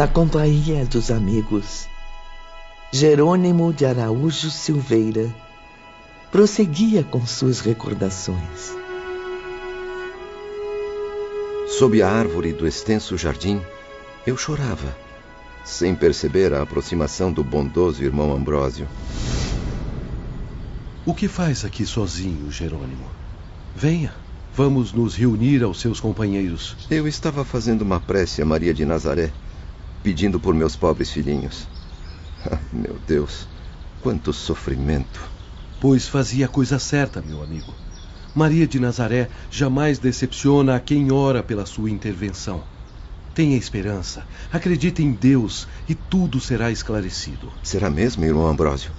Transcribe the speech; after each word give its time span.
na 0.00 0.08
companhia 0.08 0.86
dos 0.86 1.10
amigos, 1.10 1.86
Jerônimo 2.90 3.70
de 3.70 3.84
Araújo 3.84 4.50
Silveira 4.50 5.28
prosseguia 6.32 7.04
com 7.04 7.26
suas 7.26 7.60
recordações. 7.60 8.74
Sob 11.78 12.00
a 12.00 12.10
árvore 12.10 12.54
do 12.54 12.66
extenso 12.66 13.18
jardim, 13.18 13.60
eu 14.26 14.38
chorava, 14.38 14.96
sem 15.66 15.94
perceber 15.94 16.54
a 16.54 16.62
aproximação 16.62 17.30
do 17.30 17.44
bondoso 17.44 18.02
irmão 18.02 18.34
Ambrósio. 18.34 18.88
O 21.04 21.12
que 21.12 21.28
faz 21.28 21.62
aqui 21.62 21.84
sozinho, 21.84 22.50
Jerônimo? 22.50 23.04
Venha, 23.76 24.14
vamos 24.54 24.94
nos 24.94 25.14
reunir 25.14 25.62
aos 25.62 25.78
seus 25.78 26.00
companheiros. 26.00 26.74
Eu 26.90 27.06
estava 27.06 27.44
fazendo 27.44 27.82
uma 27.82 28.00
prece 28.00 28.40
a 28.40 28.46
Maria 28.46 28.72
de 28.72 28.86
Nazaré, 28.86 29.30
pedindo 30.02 30.40
por 30.40 30.54
meus 30.54 30.76
pobres 30.76 31.10
filhinhos. 31.10 31.68
Ah, 32.44 32.58
meu 32.72 32.98
Deus, 33.06 33.48
quanto 34.00 34.32
sofrimento. 34.32 35.20
Pois 35.78 36.08
fazia 36.08 36.46
a 36.46 36.48
coisa 36.48 36.78
certa, 36.78 37.22
meu 37.22 37.42
amigo. 37.42 37.74
Maria 38.34 38.66
de 38.66 38.78
Nazaré 38.78 39.28
jamais 39.50 39.98
decepciona 39.98 40.76
a 40.76 40.80
quem 40.80 41.10
ora 41.10 41.42
pela 41.42 41.66
sua 41.66 41.90
intervenção. 41.90 42.64
Tenha 43.34 43.56
esperança, 43.56 44.26
acredite 44.50 45.02
em 45.02 45.12
Deus 45.12 45.66
e 45.88 45.94
tudo 45.94 46.40
será 46.40 46.70
esclarecido. 46.70 47.52
Será 47.62 47.90
mesmo, 47.90 48.24
irmão 48.24 48.46
Ambrósio? 48.46 48.92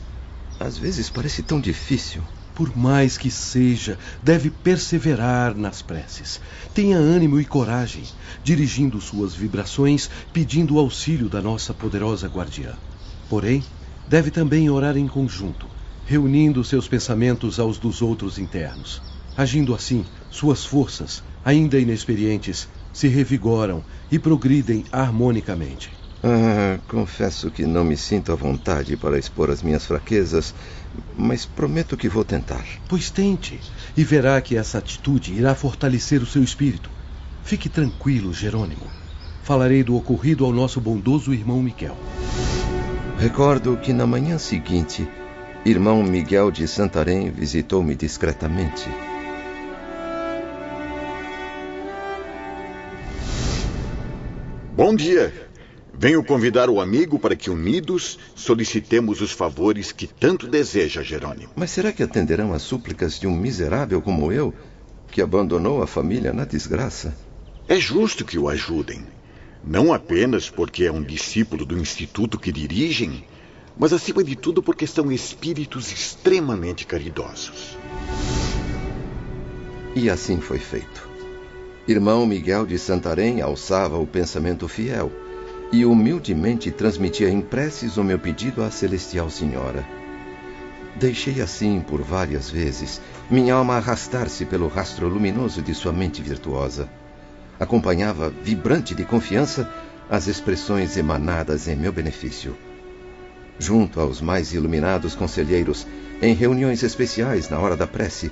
Às 0.60 0.78
vezes 0.78 1.10
parece 1.10 1.44
tão 1.44 1.60
difícil. 1.60 2.24
Por 2.54 2.76
mais 2.76 3.18
que 3.18 3.32
seja, 3.32 3.98
deve 4.22 4.50
perseverar 4.50 5.56
nas 5.56 5.82
preces. 5.82 6.40
Tenha 6.74 6.98
ânimo 6.98 7.40
e 7.40 7.46
coragem, 7.46 8.10
dirigindo 8.44 9.00
suas 9.00 9.34
vibrações, 9.34 10.10
pedindo 10.34 10.76
o 10.76 10.80
auxílio 10.80 11.30
da 11.30 11.42
nossa 11.42 11.74
poderosa 11.74 12.28
guardiã. 12.28 12.78
Porém, 13.30 13.66
deve 14.06 14.30
também 14.32 14.70
orar 14.70 14.98
em 14.98 15.08
conjunto, 15.08 15.70
reunindo 16.04 16.62
seus 16.64 16.88
pensamentos 16.90 17.58
aos 17.58 17.80
dos 17.80 18.02
outros 18.02 18.38
internos. 18.38 19.02
Agindo 19.36 19.74
assim, 19.74 20.06
suas 20.30 20.66
forças, 20.66 21.24
ainda 21.44 21.80
inexperientes, 21.80 22.68
se 22.92 23.08
revigoram 23.08 23.86
e 24.12 24.20
progridem 24.20 24.84
harmonicamente. 24.92 26.01
Ah, 26.24 26.78
confesso 26.88 27.50
que 27.50 27.66
não 27.66 27.84
me 27.84 27.98
sinto 27.98 28.32
à 28.32 28.36
vontade 28.36 28.96
para 28.96 29.18
expor 29.18 29.50
as 29.50 29.64
minhas 29.64 29.86
fraquezas, 29.86 30.54
mas 31.18 31.46
prometo 31.46 31.98
que 31.98 32.08
vou 32.08 32.24
tentar. 32.24 32.64
Pois 32.88 33.10
tente, 33.10 33.60
e 33.98 34.04
verá 34.04 34.40
que 34.40 34.56
essa 34.56 34.78
atitude 34.78 35.34
irá 35.34 35.56
fortalecer 35.56 36.22
o 36.22 36.28
seu 36.28 36.44
espírito. 36.44 36.92
Fique 37.44 37.68
tranquilo, 37.68 38.32
Jerônimo. 38.32 38.86
Falarei 39.42 39.84
do 39.84 39.96
ocorrido 39.96 40.46
ao 40.46 40.52
nosso 40.52 40.80
bondoso 40.80 41.34
irmão 41.34 41.62
Miguel. 41.62 41.98
Recordo 43.18 43.78
que 43.78 43.92
na 43.92 44.06
manhã 44.06 44.38
seguinte, 44.38 45.08
irmão 45.66 46.04
Miguel 46.04 46.52
de 46.52 46.68
Santarém 46.68 47.32
visitou-me 47.32 47.96
discretamente. 47.96 48.88
Bom 54.76 54.96
dia. 54.96 55.51
Venho 55.94 56.24
convidar 56.24 56.70
o 56.70 56.80
amigo 56.80 57.20
para 57.20 57.36
que, 57.36 57.50
unidos, 57.50 58.18
solicitemos 58.34 59.22
os 59.22 59.32
favores 59.32 59.92
que 59.92 60.08
tanto 60.08 60.48
deseja 60.48 61.04
Jerônimo. 61.04 61.52
Mas 61.56 61.72
será 61.72 61.92
que 61.92 62.02
atenderão 62.02 62.54
às 62.54 62.62
súplicas 62.62 63.20
de 63.20 63.28
um 63.28 63.36
miserável 63.36 64.02
como 64.02 64.32
eu, 64.32 64.54
que 65.12 65.22
abandonou 65.22 65.84
a 65.84 65.88
família 65.88 66.32
na 66.34 66.46
desgraça? 66.46 67.16
É 67.68 67.80
justo 67.80 68.26
que 68.26 68.40
o 68.40 68.50
ajudem. 68.50 69.06
Não 69.64 69.94
apenas 69.94 70.50
porque 70.50 70.86
é 70.86 70.92
um 70.92 71.04
discípulo 71.04 71.66
do 71.66 71.78
instituto 71.78 72.40
que 72.40 72.52
dirigem, 72.52 73.26
mas 73.78 73.94
acima 73.94 74.24
de 74.24 74.36
tudo 74.36 74.64
porque 74.64 74.88
são 74.88 75.12
espíritos 75.12 75.92
extremamente 75.92 76.86
caridosos. 76.86 77.78
E 79.96 80.10
assim 80.10 80.40
foi 80.40 80.58
feito. 80.58 81.10
Irmão 81.88 82.26
Miguel 82.26 82.66
de 82.66 82.80
Santarém 82.80 83.42
alçava 83.42 83.98
o 83.98 84.08
pensamento 84.08 84.68
fiel 84.68 85.12
e 85.72 85.86
humildemente 85.86 86.70
transmitia 86.70 87.30
em 87.30 87.42
preces 87.42 87.98
o 87.98 88.04
meu 88.04 88.20
pedido 88.20 88.62
à 88.64 88.70
Celestial 88.70 89.30
Senhora. 89.30 89.86
Deixei 90.96 91.42
assim 91.42 91.80
por 91.80 92.02
várias 92.02 92.50
vezes 92.50 93.02
minha 93.30 93.56
alma 93.56 93.78
arrastar-se 93.78 94.46
pelo 94.46 94.68
rastro 94.68 95.08
luminoso 95.08 95.62
de 95.62 95.74
sua 95.74 95.94
mente 95.94 96.22
virtuosa. 96.22 96.90
Acompanhava, 97.60 98.30
vibrante 98.30 98.94
de 98.94 99.06
confiança, 99.06 99.72
as 100.10 100.28
expressões 100.28 100.98
emanadas 100.98 101.68
em 101.68 101.76
meu 101.76 101.94
benefício. 101.94 102.58
Junto 103.58 104.02
aos 104.02 104.20
mais 104.20 104.54
iluminados 104.54 105.16
conselheiros, 105.16 105.88
em 106.22 106.34
reuniões 106.34 106.84
especiais 106.84 107.50
na 107.50 107.60
hora 107.60 107.78
da 107.78 107.88
prece, 107.88 108.32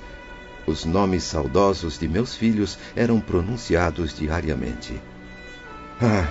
os 0.66 0.84
nomes 0.84 1.22
saudosos 1.24 1.98
de 1.98 2.06
meus 2.06 2.34
filhos 2.36 2.78
eram 2.94 3.18
pronunciados 3.20 4.14
diariamente. 4.14 5.00
Ah, 6.02 6.28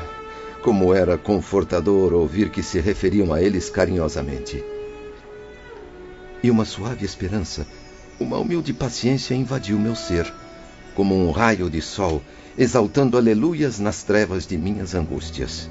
como 0.62 0.94
era 0.94 1.18
confortador 1.18 2.14
ouvir 2.14 2.50
que 2.50 2.62
se 2.62 2.80
referiam 2.80 3.34
a 3.34 3.42
eles 3.42 3.70
carinhosamente. 3.70 4.64
E 6.44 6.52
uma 6.52 6.66
suave 6.66 7.06
esperança, 7.06 7.66
uma 8.20 8.38
humilde 8.38 8.74
paciência 8.74 9.34
invadiu 9.34 9.80
meu 9.80 9.96
ser, 9.96 10.31
como 10.96 11.16
um 11.16 11.31
raio 11.31 11.69
de 11.69 11.81
sol, 11.81 12.22
exaltando 12.58 13.18
aleluias 13.18 13.80
nas 13.80 14.03
trevas 14.03 14.46
de 14.46 14.58
minhas 14.58 14.94
angústias. 14.94 15.69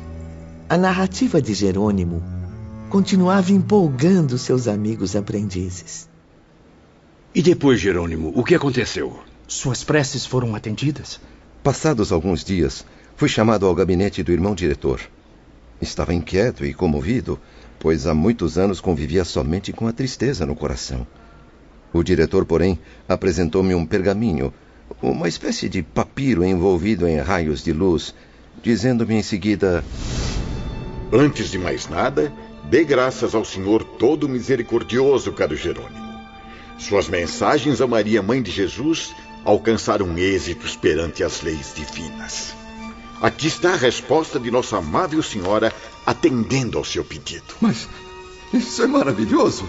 A 0.68 0.76
narrativa 0.76 1.40
de 1.40 1.52
Jerônimo 1.52 2.22
continuava 2.88 3.52
empolgando 3.52 4.38
seus 4.38 4.66
amigos 4.66 5.14
aprendizes. 5.14 6.08
E 7.34 7.42
depois, 7.42 7.78
Jerônimo, 7.78 8.32
o 8.34 8.42
que 8.42 8.54
aconteceu? 8.54 9.18
Suas 9.46 9.84
preces 9.84 10.24
foram 10.24 10.54
atendidas? 10.54 11.20
Passados 11.62 12.10
alguns 12.10 12.42
dias, 12.42 12.84
fui 13.18 13.28
chamado 13.28 13.66
ao 13.66 13.74
gabinete 13.74 14.22
do 14.22 14.30
irmão 14.30 14.54
diretor. 14.54 15.00
Estava 15.82 16.14
inquieto 16.14 16.64
e 16.64 16.72
comovido, 16.72 17.36
pois 17.76 18.06
há 18.06 18.14
muitos 18.14 18.56
anos 18.56 18.80
convivia 18.80 19.24
somente 19.24 19.72
com 19.72 19.88
a 19.88 19.92
tristeza 19.92 20.46
no 20.46 20.54
coração. 20.54 21.04
O 21.92 22.04
diretor, 22.04 22.46
porém, 22.46 22.78
apresentou-me 23.08 23.74
um 23.74 23.84
pergaminho, 23.84 24.54
uma 25.02 25.26
espécie 25.26 25.68
de 25.68 25.82
papiro 25.82 26.44
envolvido 26.44 27.08
em 27.08 27.18
raios 27.18 27.64
de 27.64 27.72
luz, 27.72 28.14
dizendo-me 28.62 29.16
em 29.16 29.22
seguida: 29.22 29.84
Antes 31.12 31.50
de 31.50 31.58
mais 31.58 31.88
nada, 31.88 32.32
dê 32.70 32.84
graças 32.84 33.34
ao 33.34 33.44
Senhor 33.44 33.82
todo 33.82 34.28
misericordioso, 34.28 35.32
caro 35.32 35.56
Jerônimo. 35.56 36.20
Suas 36.78 37.08
mensagens 37.08 37.80
a 37.80 37.86
Maria, 37.88 38.22
mãe 38.22 38.40
de 38.40 38.52
Jesus, 38.52 39.12
alcançaram 39.44 40.16
êxitos 40.16 40.76
perante 40.76 41.24
as 41.24 41.42
leis 41.42 41.72
divinas. 41.74 42.54
Aqui 43.20 43.48
está 43.48 43.72
a 43.72 43.76
resposta 43.76 44.38
de 44.38 44.50
Nossa 44.50 44.78
Amável 44.78 45.22
Senhora 45.22 45.72
atendendo 46.06 46.78
ao 46.78 46.84
seu 46.84 47.04
pedido. 47.04 47.54
Mas 47.60 47.88
isso 48.52 48.82
é 48.82 48.86
maravilhoso! 48.86 49.68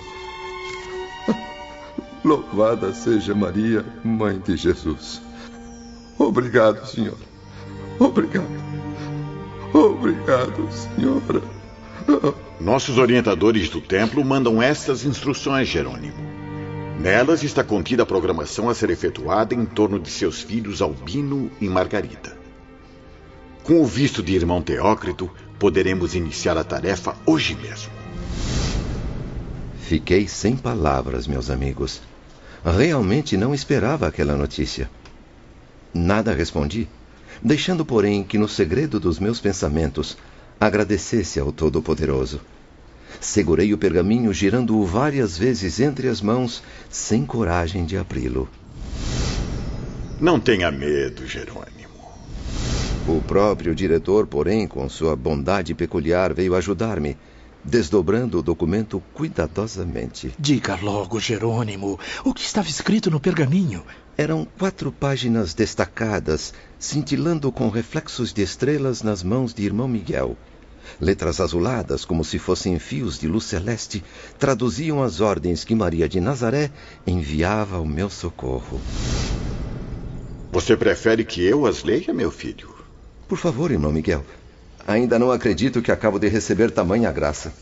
Louvada 2.23 2.93
seja 2.93 3.33
Maria, 3.33 3.85
mãe 4.03 4.39
de 4.39 4.55
Jesus. 4.55 5.21
Obrigado, 6.17 6.85
Senhor. 6.85 7.17
Obrigado. 7.97 8.47
Obrigado, 9.73 10.69
Senhora. 10.71 11.41
Nossos 12.59 12.97
orientadores 12.97 13.69
do 13.69 13.81
templo 13.81 14.23
mandam 14.23 14.61
estas 14.61 15.05
instruções, 15.05 15.67
Jerônimo. 15.67 16.17
Nelas 16.99 17.43
está 17.43 17.63
contida 17.63 18.03
a 18.03 18.05
programação 18.05 18.69
a 18.69 18.75
ser 18.75 18.89
efetuada 18.89 19.55
em 19.55 19.65
torno 19.65 19.97
de 19.99 20.09
seus 20.09 20.41
filhos 20.41 20.81
Albino 20.81 21.49
e 21.61 21.69
Margarida. 21.69 22.38
Com 23.69 23.81
o 23.81 23.85
visto 23.85 24.23
de 24.23 24.33
irmão 24.33 24.63
Teócrito, 24.63 25.29
poderemos 25.59 26.15
iniciar 26.15 26.57
a 26.57 26.63
tarefa 26.63 27.15
hoje 27.23 27.53
mesmo. 27.53 27.91
Fiquei 29.81 30.27
sem 30.27 30.57
palavras, 30.57 31.27
meus 31.27 31.51
amigos. 31.51 32.01
Realmente 32.65 33.37
não 33.37 33.53
esperava 33.53 34.07
aquela 34.07 34.35
notícia. 34.35 34.89
Nada 35.93 36.33
respondi, 36.33 36.87
deixando, 37.43 37.85
porém, 37.85 38.23
que 38.23 38.39
no 38.39 38.47
segredo 38.47 38.99
dos 38.99 39.19
meus 39.19 39.39
pensamentos 39.39 40.17
agradecesse 40.59 41.39
ao 41.39 41.51
Todo-Poderoso. 41.51 42.41
Segurei 43.21 43.71
o 43.71 43.77
pergaminho, 43.77 44.33
girando-o 44.33 44.83
várias 44.83 45.37
vezes 45.37 45.79
entre 45.79 46.07
as 46.07 46.21
mãos, 46.21 46.63
sem 46.89 47.23
coragem 47.23 47.85
de 47.85 47.97
abri-lo. 47.97 48.49
Não 50.19 50.39
tenha 50.39 50.71
medo, 50.71 51.27
Jerônimo. 51.27 51.78
O 53.09 53.23
próprio 53.23 53.73
diretor, 53.73 54.27
porém, 54.27 54.67
com 54.67 54.87
sua 54.87 55.15
bondade 55.15 55.73
peculiar, 55.73 56.31
veio 56.31 56.53
ajudar-me, 56.53 57.17
desdobrando 57.63 58.37
o 58.37 58.43
documento 58.43 59.01
cuidadosamente. 59.15 60.31
Diga 60.37 60.75
logo, 60.79 61.19
Jerônimo, 61.19 61.99
o 62.23 62.33
que 62.35 62.41
estava 62.41 62.69
escrito 62.69 63.09
no 63.09 63.19
pergaminho? 63.19 63.83
Eram 64.15 64.45
quatro 64.45 64.91
páginas 64.91 65.55
destacadas, 65.55 66.53
cintilando 66.77 67.51
com 67.51 67.67
reflexos 67.69 68.31
de 68.31 68.43
estrelas 68.43 69.01
nas 69.01 69.23
mãos 69.23 69.55
de 69.55 69.63
irmão 69.63 69.87
Miguel. 69.87 70.37
Letras 71.01 71.39
azuladas, 71.39 72.05
como 72.05 72.23
se 72.23 72.37
fossem 72.37 72.77
fios 72.77 73.17
de 73.17 73.27
luz 73.27 73.45
celeste, 73.45 74.03
traduziam 74.37 75.01
as 75.01 75.19
ordens 75.19 75.63
que 75.63 75.73
Maria 75.73 76.07
de 76.07 76.21
Nazaré 76.21 76.69
enviava 77.07 77.77
ao 77.77 77.85
meu 77.85 78.07
socorro. 78.07 78.79
Você 80.51 80.77
prefere 80.77 81.25
que 81.25 81.43
eu 81.43 81.65
as 81.65 81.83
leia, 81.83 82.13
meu 82.13 82.29
filho? 82.29 82.78
Por 83.29 83.37
favor, 83.37 83.69
irmão 83.69 83.91
Miguel. 83.91 84.25
Ainda 84.87 85.19
não 85.19 85.31
acredito 85.31 85.83
que 85.83 85.91
acabo 85.91 86.17
de 86.17 86.27
receber 86.27 86.71
tamanha 86.71 87.11
graça. 87.11 87.53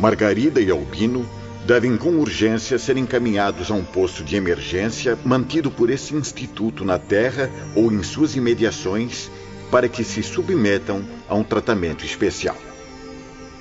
Margarida 0.00 0.60
e 0.60 0.68
Albino 0.68 1.24
devem 1.64 1.96
com 1.96 2.10
urgência 2.18 2.76
ser 2.76 2.96
encaminhados 2.96 3.70
a 3.70 3.74
um 3.74 3.84
posto 3.84 4.24
de 4.24 4.34
emergência 4.34 5.16
mantido 5.24 5.70
por 5.70 5.90
esse 5.90 6.12
instituto 6.12 6.84
na 6.84 6.98
Terra 6.98 7.48
ou 7.76 7.92
em 7.92 8.02
suas 8.02 8.34
imediações 8.34 9.30
para 9.70 9.88
que 9.88 10.02
se 10.02 10.24
submetam 10.24 11.04
a 11.28 11.36
um 11.36 11.44
tratamento 11.44 12.04
especial. 12.04 12.56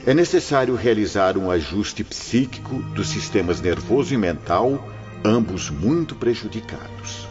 É 0.04 0.16
necessário 0.16 0.74
realizar 0.74 1.38
um 1.38 1.52
ajuste 1.52 2.04
psíquico 2.04 2.82
dos 2.96 3.08
sistemas 3.10 3.62
nervoso 3.62 4.16
e 4.16 4.18
mental, 4.18 4.90
ambos 5.24 5.70
muito 5.70 6.16
prejudicados. 6.16 7.29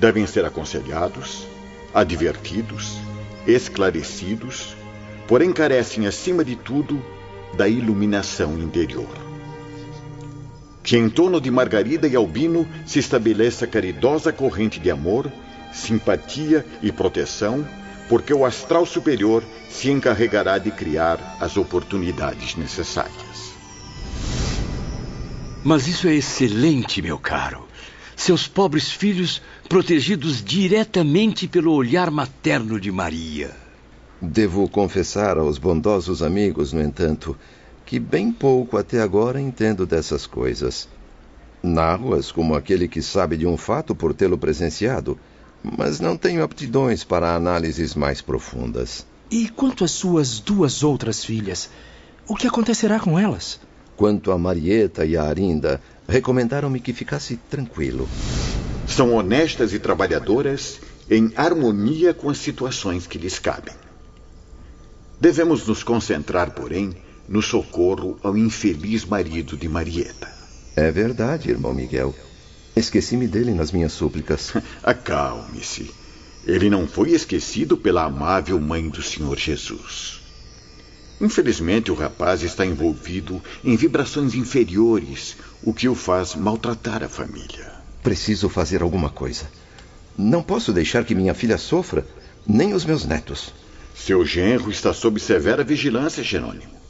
Devem 0.00 0.26
ser 0.26 0.46
aconselhados, 0.46 1.46
advertidos, 1.92 2.96
esclarecidos, 3.46 4.74
porém 5.28 5.52
carecem, 5.52 6.06
acima 6.06 6.42
de 6.42 6.56
tudo, 6.56 7.04
da 7.54 7.68
iluminação 7.68 8.58
interior. 8.58 9.10
Que 10.82 10.96
em 10.96 11.10
torno 11.10 11.38
de 11.38 11.50
Margarida 11.50 12.08
e 12.08 12.16
Albino 12.16 12.66
se 12.86 12.98
estabeleça 12.98 13.66
caridosa 13.66 14.32
corrente 14.32 14.80
de 14.80 14.90
amor, 14.90 15.30
simpatia 15.70 16.64
e 16.82 16.90
proteção, 16.90 17.66
porque 18.08 18.32
o 18.32 18.46
astral 18.46 18.86
superior 18.86 19.44
se 19.68 19.90
encarregará 19.90 20.56
de 20.56 20.70
criar 20.70 21.36
as 21.38 21.58
oportunidades 21.58 22.56
necessárias. 22.56 23.52
Mas 25.62 25.86
isso 25.86 26.08
é 26.08 26.14
excelente, 26.14 27.02
meu 27.02 27.18
caro. 27.18 27.68
Seus 28.16 28.48
pobres 28.48 28.90
filhos 28.90 29.40
protegidos 29.70 30.42
diretamente 30.42 31.46
pelo 31.46 31.72
olhar 31.72 32.10
materno 32.10 32.80
de 32.80 32.90
Maria. 32.90 33.52
Devo 34.20 34.68
confessar 34.68 35.38
aos 35.38 35.58
bondosos 35.58 36.24
amigos, 36.24 36.72
no 36.72 36.82
entanto, 36.82 37.38
que 37.86 38.00
bem 38.00 38.32
pouco 38.32 38.76
até 38.76 39.00
agora 39.00 39.40
entendo 39.40 39.86
dessas 39.86 40.26
coisas. 40.26 40.88
Narro-as 41.62 42.32
como 42.32 42.56
aquele 42.56 42.88
que 42.88 43.00
sabe 43.00 43.36
de 43.36 43.46
um 43.46 43.56
fato 43.56 43.94
por 43.94 44.12
tê-lo 44.12 44.36
presenciado, 44.36 45.16
mas 45.62 46.00
não 46.00 46.16
tenho 46.16 46.42
aptidões 46.42 47.04
para 47.04 47.32
análises 47.36 47.94
mais 47.94 48.20
profundas. 48.20 49.06
E 49.30 49.48
quanto 49.48 49.84
às 49.84 49.92
suas 49.92 50.40
duas 50.40 50.82
outras 50.82 51.24
filhas? 51.24 51.70
O 52.26 52.34
que 52.34 52.48
acontecerá 52.48 52.98
com 52.98 53.16
elas? 53.16 53.60
Quanto 53.96 54.32
a 54.32 54.38
Marieta 54.38 55.04
e 55.04 55.16
a 55.16 55.22
Arinda, 55.22 55.80
recomendaram-me 56.08 56.80
que 56.80 56.92
ficasse 56.92 57.36
tranquilo. 57.48 58.08
São 58.90 59.14
honestas 59.14 59.72
e 59.72 59.78
trabalhadoras 59.78 60.80
em 61.08 61.32
harmonia 61.36 62.12
com 62.12 62.28
as 62.28 62.38
situações 62.38 63.06
que 63.06 63.18
lhes 63.18 63.38
cabem. 63.38 63.72
Devemos 65.18 65.64
nos 65.64 65.84
concentrar, 65.84 66.50
porém, 66.50 66.96
no 67.28 67.40
socorro 67.40 68.18
ao 68.20 68.36
infeliz 68.36 69.04
marido 69.04 69.56
de 69.56 69.68
Marieta. 69.68 70.28
É 70.74 70.90
verdade, 70.90 71.50
irmão 71.50 71.72
Miguel. 71.72 72.12
Esqueci-me 72.74 73.28
dele 73.28 73.54
nas 73.54 73.70
minhas 73.70 73.92
súplicas. 73.92 74.52
Acalme-se. 74.82 75.90
Ele 76.44 76.68
não 76.68 76.88
foi 76.88 77.12
esquecido 77.12 77.76
pela 77.76 78.04
amável 78.04 78.60
mãe 78.60 78.88
do 78.88 79.02
Senhor 79.02 79.38
Jesus. 79.38 80.20
Infelizmente, 81.20 81.92
o 81.92 81.94
rapaz 81.94 82.42
está 82.42 82.66
envolvido 82.66 83.40
em 83.62 83.76
vibrações 83.76 84.34
inferiores, 84.34 85.36
o 85.62 85.72
que 85.72 85.88
o 85.88 85.94
faz 85.94 86.34
maltratar 86.34 87.04
a 87.04 87.08
família. 87.08 87.79
Preciso 88.02 88.48
fazer 88.48 88.82
alguma 88.82 89.10
coisa. 89.10 89.50
Não 90.16 90.42
posso 90.42 90.72
deixar 90.72 91.04
que 91.04 91.14
minha 91.14 91.34
filha 91.34 91.58
sofra, 91.58 92.06
nem 92.46 92.74
os 92.74 92.84
meus 92.84 93.04
netos. 93.04 93.52
Seu 93.94 94.24
genro 94.24 94.70
está 94.70 94.94
sob 94.94 95.20
severa 95.20 95.62
vigilância, 95.62 96.22
Jerônimo. 96.22 96.80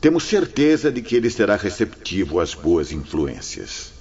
Temos 0.00 0.24
certeza 0.24 0.90
de 0.90 1.00
que 1.00 1.14
ele 1.14 1.30
será 1.30 1.54
receptivo 1.54 2.40
às 2.40 2.54
boas 2.54 2.90
influências. 2.90 3.92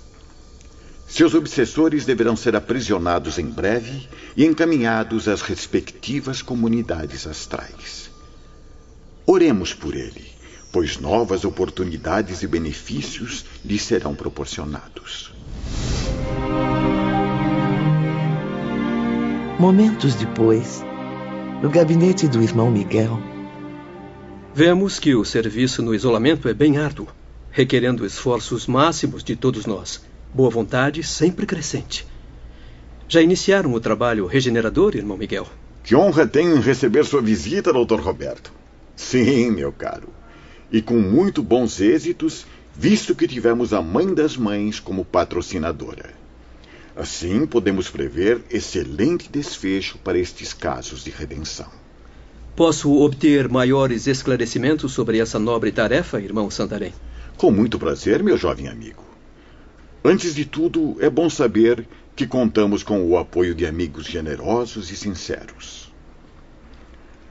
Seus 1.07 1.35
obsessores 1.35 2.05
deverão 2.05 2.35
ser 2.35 2.55
aprisionados 2.55 3.37
em 3.37 3.45
breve 3.45 4.07
e 4.35 4.45
encaminhados 4.45 5.27
às 5.27 5.41
respectivas 5.41 6.41
comunidades 6.41 7.27
astrais. 7.27 8.09
Oremos 9.25 9.73
por 9.73 9.93
ele, 9.93 10.25
pois 10.71 10.97
novas 10.97 11.45
oportunidades 11.45 12.41
e 12.41 12.47
benefícios 12.47 13.45
lhe 13.63 13.77
serão 13.77 14.15
proporcionados. 14.15 15.30
Momentos 19.61 20.15
depois, 20.15 20.83
no 21.61 21.69
gabinete 21.69 22.27
do 22.27 22.41
irmão 22.41 22.71
Miguel. 22.71 23.19
Vemos 24.55 24.97
que 24.97 25.13
o 25.13 25.23
serviço 25.23 25.83
no 25.83 25.93
isolamento 25.93 26.49
é 26.49 26.53
bem 26.53 26.79
árduo, 26.79 27.07
requerendo 27.51 28.05
esforços 28.05 28.65
máximos 28.65 29.23
de 29.23 29.35
todos 29.35 29.65
nós. 29.65 30.03
Boa 30.33 30.49
vontade 30.49 31.03
sempre 31.03 31.45
crescente. 31.45 32.07
Já 33.07 33.21
iniciaram 33.21 33.73
o 33.73 33.79
trabalho 33.79 34.25
regenerador, 34.25 34.95
irmão 34.95 35.17
Miguel? 35.17 35.47
Que 35.83 35.95
honra 35.95 36.25
tenho 36.25 36.57
em 36.57 36.61
receber 36.61 37.05
sua 37.05 37.21
visita, 37.21 37.71
doutor 37.71 37.99
Roberto. 37.99 38.51
Sim, 38.95 39.51
meu 39.51 39.71
caro. 39.71 40.09
E 40.71 40.81
com 40.81 40.99
muito 40.99 41.43
bons 41.43 41.79
êxitos, 41.79 42.45
visto 42.75 43.13
que 43.13 43.27
tivemos 43.27 43.73
a 43.73 43.81
Mãe 43.81 44.13
das 44.13 44.37
Mães 44.37 44.79
como 44.79 45.05
patrocinadora. 45.05 46.20
Assim, 47.01 47.47
podemos 47.47 47.89
prever 47.89 48.43
excelente 48.51 49.27
desfecho 49.27 49.97
para 49.97 50.19
estes 50.19 50.53
casos 50.53 51.03
de 51.03 51.09
redenção. 51.09 51.65
Posso 52.55 52.95
obter 52.95 53.49
maiores 53.49 54.05
esclarecimentos 54.05 54.91
sobre 54.91 55.17
essa 55.17 55.39
nobre 55.39 55.71
tarefa, 55.71 56.21
irmão 56.21 56.51
Santarém? 56.51 56.93
Com 57.37 57.49
muito 57.49 57.79
prazer, 57.79 58.21
meu 58.21 58.37
jovem 58.37 58.67
amigo. 58.67 59.03
Antes 60.05 60.35
de 60.35 60.45
tudo, 60.45 60.95
é 60.99 61.09
bom 61.09 61.27
saber 61.27 61.87
que 62.15 62.27
contamos 62.27 62.83
com 62.83 63.03
o 63.03 63.17
apoio 63.17 63.55
de 63.55 63.65
amigos 63.65 64.05
generosos 64.05 64.91
e 64.91 64.95
sinceros. 64.95 65.91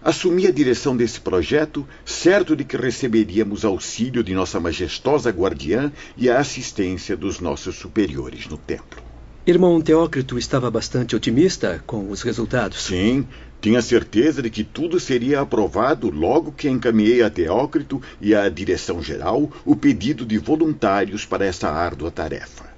Assumi 0.03 0.49
a 0.49 0.51
direção 0.51 0.97
desse 0.97 1.21
projeto, 1.21 1.87
certo 2.05 2.57
de 2.57 2.65
que 2.65 2.77
receberíamos 2.77 3.65
auxílio 3.65 4.25
de 4.25 4.35
nossa 4.35 4.59
majestosa 4.59 5.31
guardiã 5.31 5.93
e 6.17 6.29
a 6.29 6.41
assistência 6.41 7.17
dos 7.17 7.39
nossos 7.39 7.77
superiores 7.77 8.49
no 8.49 8.59
templo. 8.59 9.10
Irmão 9.47 9.81
Teócrito 9.81 10.37
estava 10.37 10.71
bastante 10.71 11.17
otimista 11.17 11.83
com 11.87 12.11
os 12.11 12.21
resultados. 12.21 12.83
Sim, 12.83 13.27
tinha 13.59 13.81
certeza 13.81 14.43
de 14.43 14.51
que 14.51 14.63
tudo 14.63 15.01
seria 15.01 15.41
aprovado 15.41 16.11
logo 16.11 16.53
que 16.53 16.69
encaminhei 16.69 17.23
a 17.23 17.31
Teócrito 17.31 18.03
e 18.21 18.35
à 18.35 18.47
direção-geral 18.51 19.51
o 19.65 19.75
pedido 19.75 20.27
de 20.27 20.37
voluntários 20.37 21.25
para 21.25 21.47
essa 21.47 21.71
árdua 21.71 22.11
tarefa. 22.11 22.69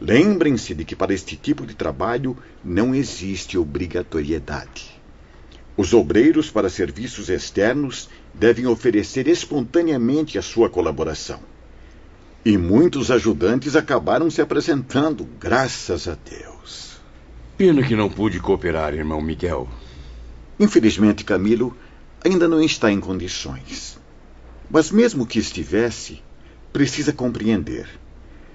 Lembrem-se 0.00 0.72
de 0.72 0.84
que 0.84 0.94
para 0.94 1.12
este 1.12 1.34
tipo 1.34 1.66
de 1.66 1.74
trabalho 1.74 2.36
não 2.64 2.94
existe 2.94 3.58
obrigatoriedade. 3.58 5.00
Os 5.76 5.92
obreiros 5.92 6.48
para 6.48 6.70
serviços 6.70 7.28
externos 7.28 8.08
devem 8.32 8.68
oferecer 8.68 9.26
espontaneamente 9.26 10.38
a 10.38 10.42
sua 10.42 10.70
colaboração. 10.70 11.40
E 12.46 12.56
muitos 12.56 13.10
ajudantes 13.10 13.74
acabaram 13.74 14.30
se 14.30 14.40
apresentando, 14.40 15.26
graças 15.40 16.06
a 16.06 16.14
Deus. 16.14 16.92
Pena 17.58 17.82
que 17.82 17.96
não 17.96 18.08
pude 18.08 18.38
cooperar, 18.38 18.94
irmão 18.94 19.20
Miguel. 19.20 19.68
Infelizmente, 20.56 21.24
Camilo 21.24 21.76
ainda 22.24 22.46
não 22.46 22.62
está 22.62 22.88
em 22.92 23.00
condições. 23.00 23.98
Mas 24.70 24.92
mesmo 24.92 25.26
que 25.26 25.40
estivesse, 25.40 26.22
precisa 26.72 27.12
compreender. 27.12 27.88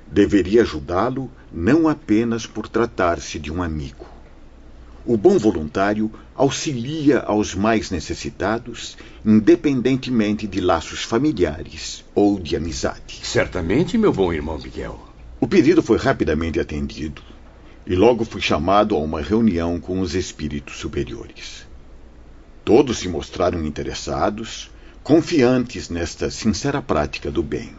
Deveria 0.07 0.61
ajudá-lo 0.61 1.29
não 1.51 1.89
apenas 1.89 2.47
por 2.47 2.69
tratar-se 2.69 3.37
de 3.37 3.51
um 3.51 3.61
amigo. 3.61 4.05
O 5.05 5.17
bom 5.17 5.37
voluntário 5.37 6.11
auxilia 6.35 7.19
aos 7.19 7.55
mais 7.55 7.89
necessitados, 7.89 8.95
independentemente 9.25 10.45
de 10.45 10.61
laços 10.61 11.03
familiares 11.03 12.05
ou 12.13 12.39
de 12.39 12.55
amizade. 12.55 13.19
Certamente, 13.23 13.97
meu 13.97 14.13
bom 14.13 14.31
irmão 14.31 14.59
Miguel. 14.59 14.99
O 15.39 15.47
pedido 15.47 15.81
foi 15.81 15.97
rapidamente 15.97 16.59
atendido 16.59 17.21
e 17.85 17.95
logo 17.95 18.23
fui 18.23 18.41
chamado 18.41 18.95
a 18.95 18.99
uma 18.99 19.21
reunião 19.21 19.79
com 19.79 19.99
os 20.01 20.13
espíritos 20.13 20.77
superiores. 20.77 21.65
Todos 22.63 22.99
se 22.99 23.07
mostraram 23.07 23.65
interessados, 23.65 24.69
confiantes 25.01 25.89
nesta 25.89 26.29
sincera 26.29 26.79
prática 26.79 27.31
do 27.31 27.41
bem. 27.41 27.73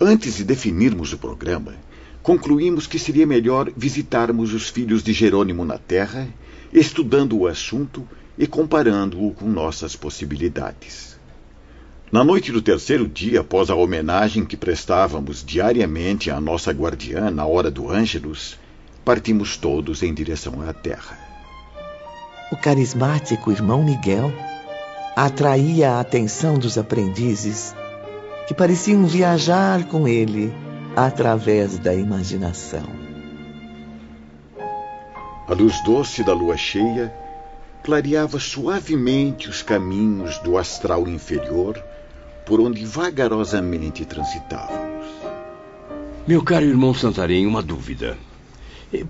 Antes 0.00 0.36
de 0.36 0.44
definirmos 0.44 1.12
o 1.12 1.18
programa, 1.18 1.74
concluímos 2.26 2.88
que 2.88 2.98
seria 2.98 3.24
melhor 3.24 3.70
visitarmos 3.76 4.52
os 4.52 4.68
filhos 4.68 5.00
de 5.00 5.12
Jerônimo 5.12 5.64
na 5.64 5.78
Terra 5.78 6.26
estudando 6.72 7.38
o 7.38 7.46
assunto 7.46 8.04
e 8.36 8.48
comparando-o 8.48 9.32
com 9.32 9.46
nossas 9.46 9.94
possibilidades. 9.94 11.16
Na 12.10 12.24
noite 12.24 12.50
do 12.50 12.60
terceiro 12.60 13.06
dia, 13.06 13.42
após 13.42 13.70
a 13.70 13.76
homenagem 13.76 14.44
que 14.44 14.56
prestávamos 14.56 15.44
diariamente 15.44 16.28
à 16.28 16.40
nossa 16.40 16.72
guardiã 16.72 17.30
na 17.30 17.46
hora 17.46 17.70
do 17.70 17.88
Ângelus, 17.88 18.58
partimos 19.04 19.56
todos 19.56 20.02
em 20.02 20.12
direção 20.12 20.68
à 20.68 20.72
Terra. 20.72 21.16
O 22.50 22.56
carismático 22.56 23.52
irmão 23.52 23.84
Miguel 23.84 24.32
atraía 25.14 25.92
a 25.92 26.00
atenção 26.00 26.58
dos 26.58 26.76
aprendizes, 26.76 27.72
que 28.48 28.52
pareciam 28.54 29.06
viajar 29.06 29.84
com 29.84 30.08
ele 30.08 30.52
através 30.96 31.78
da 31.78 31.94
imaginação. 31.94 32.86
A 35.46 35.52
luz 35.52 35.78
doce 35.84 36.24
da 36.24 36.32
lua 36.32 36.56
cheia 36.56 37.14
clareava 37.84 38.40
suavemente 38.40 39.48
os 39.48 39.62
caminhos 39.62 40.38
do 40.38 40.56
astral 40.56 41.06
inferior 41.06 41.80
por 42.46 42.60
onde 42.60 42.84
vagarosamente 42.84 44.06
transitávamos. 44.06 45.06
Meu 46.26 46.42
caro 46.42 46.64
irmão 46.64 46.94
Santarém, 46.94 47.46
uma 47.46 47.62
dúvida. 47.62 48.16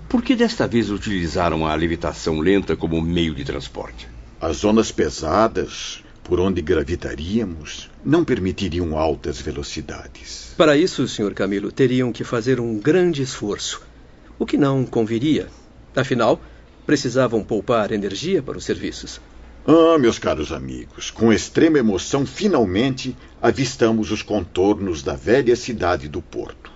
Por 0.09 0.21
que 0.21 0.35
desta 0.35 0.67
vez 0.67 0.89
utilizaram 0.89 1.65
a 1.65 1.73
levitação 1.73 2.39
lenta 2.39 2.75
como 2.75 3.01
meio 3.01 3.33
de 3.33 3.45
transporte? 3.45 4.07
As 4.41 4.57
zonas 4.57 4.91
pesadas 4.91 6.03
por 6.27 6.41
onde 6.41 6.61
gravitaríamos 6.61 7.89
não 8.03 8.25
permitiriam 8.25 8.97
altas 8.97 9.39
velocidades. 9.39 10.53
Para 10.57 10.75
isso, 10.75 11.07
Sr. 11.07 11.33
Camilo, 11.33 11.71
teriam 11.71 12.11
que 12.11 12.25
fazer 12.25 12.59
um 12.59 12.77
grande 12.77 13.21
esforço, 13.21 13.81
o 14.37 14.45
que 14.45 14.57
não 14.57 14.85
conviria. 14.85 15.47
Afinal, 15.95 16.41
precisavam 16.85 17.41
poupar 17.41 17.93
energia 17.93 18.43
para 18.43 18.57
os 18.57 18.65
serviços. 18.65 19.21
Ah, 19.65 19.97
meus 19.97 20.19
caros 20.19 20.51
amigos, 20.51 21.09
com 21.09 21.31
extrema 21.31 21.79
emoção, 21.79 22.25
finalmente 22.25 23.15
avistamos 23.41 24.11
os 24.11 24.21
contornos 24.21 25.01
da 25.01 25.15
velha 25.15 25.55
cidade 25.55 26.09
do 26.09 26.21
Porto. 26.21 26.69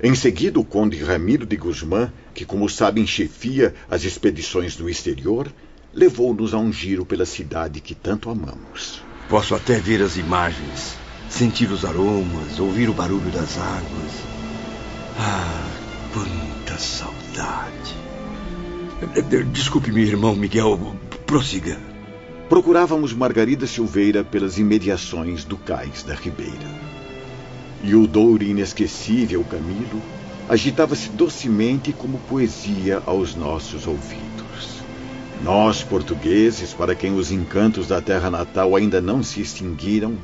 Em 0.00 0.14
seguida, 0.14 0.60
o 0.60 0.64
conde 0.64 1.02
Ramiro 1.02 1.44
de 1.44 1.56
Guzmán, 1.56 2.12
que, 2.32 2.44
como 2.44 2.68
sabem, 2.68 3.04
chefia 3.04 3.74
as 3.90 4.04
expedições 4.04 4.78
no 4.78 4.88
exterior, 4.88 5.52
levou-nos 5.94 6.52
a 6.52 6.58
um 6.58 6.72
giro 6.72 7.06
pela 7.06 7.24
cidade 7.24 7.80
que 7.80 7.94
tanto 7.94 8.28
amamos. 8.28 9.02
Posso 9.28 9.54
até 9.54 9.78
ver 9.78 10.02
as 10.02 10.16
imagens, 10.16 10.96
sentir 11.28 11.70
os 11.70 11.84
aromas, 11.84 12.58
ouvir 12.58 12.88
o 12.88 12.94
barulho 12.94 13.30
das 13.30 13.56
águas. 13.56 14.12
Ah, 15.18 15.70
quanta 16.12 16.78
saudade! 16.78 17.94
Desculpe, 19.52 19.92
meu 19.92 20.04
irmão 20.04 20.34
Miguel, 20.34 20.96
prossiga. 21.26 21.78
Procurávamos 22.48 23.12
Margarida 23.12 23.66
Silveira 23.66 24.22
pelas 24.22 24.58
imediações 24.58 25.44
do 25.44 25.56
cais 25.56 26.02
da 26.02 26.14
Ribeira. 26.14 26.94
E 27.82 27.94
o 27.94 28.06
douro 28.06 28.42
inesquecível 28.42 29.44
Camilo 29.44 30.00
agitava-se 30.48 31.08
docemente 31.10 31.92
como 31.92 32.18
poesia 32.28 33.02
aos 33.06 33.34
nossos 33.34 33.86
ouvidos. 33.86 34.33
Nós, 35.44 35.82
portugueses, 35.82 36.72
para 36.72 36.94
quem 36.94 37.14
os 37.14 37.30
encantos 37.30 37.88
da 37.88 38.00
terra 38.00 38.30
natal 38.30 38.74
ainda 38.74 38.98
não 38.98 39.22
se 39.22 39.42
extinguiram, 39.42 40.16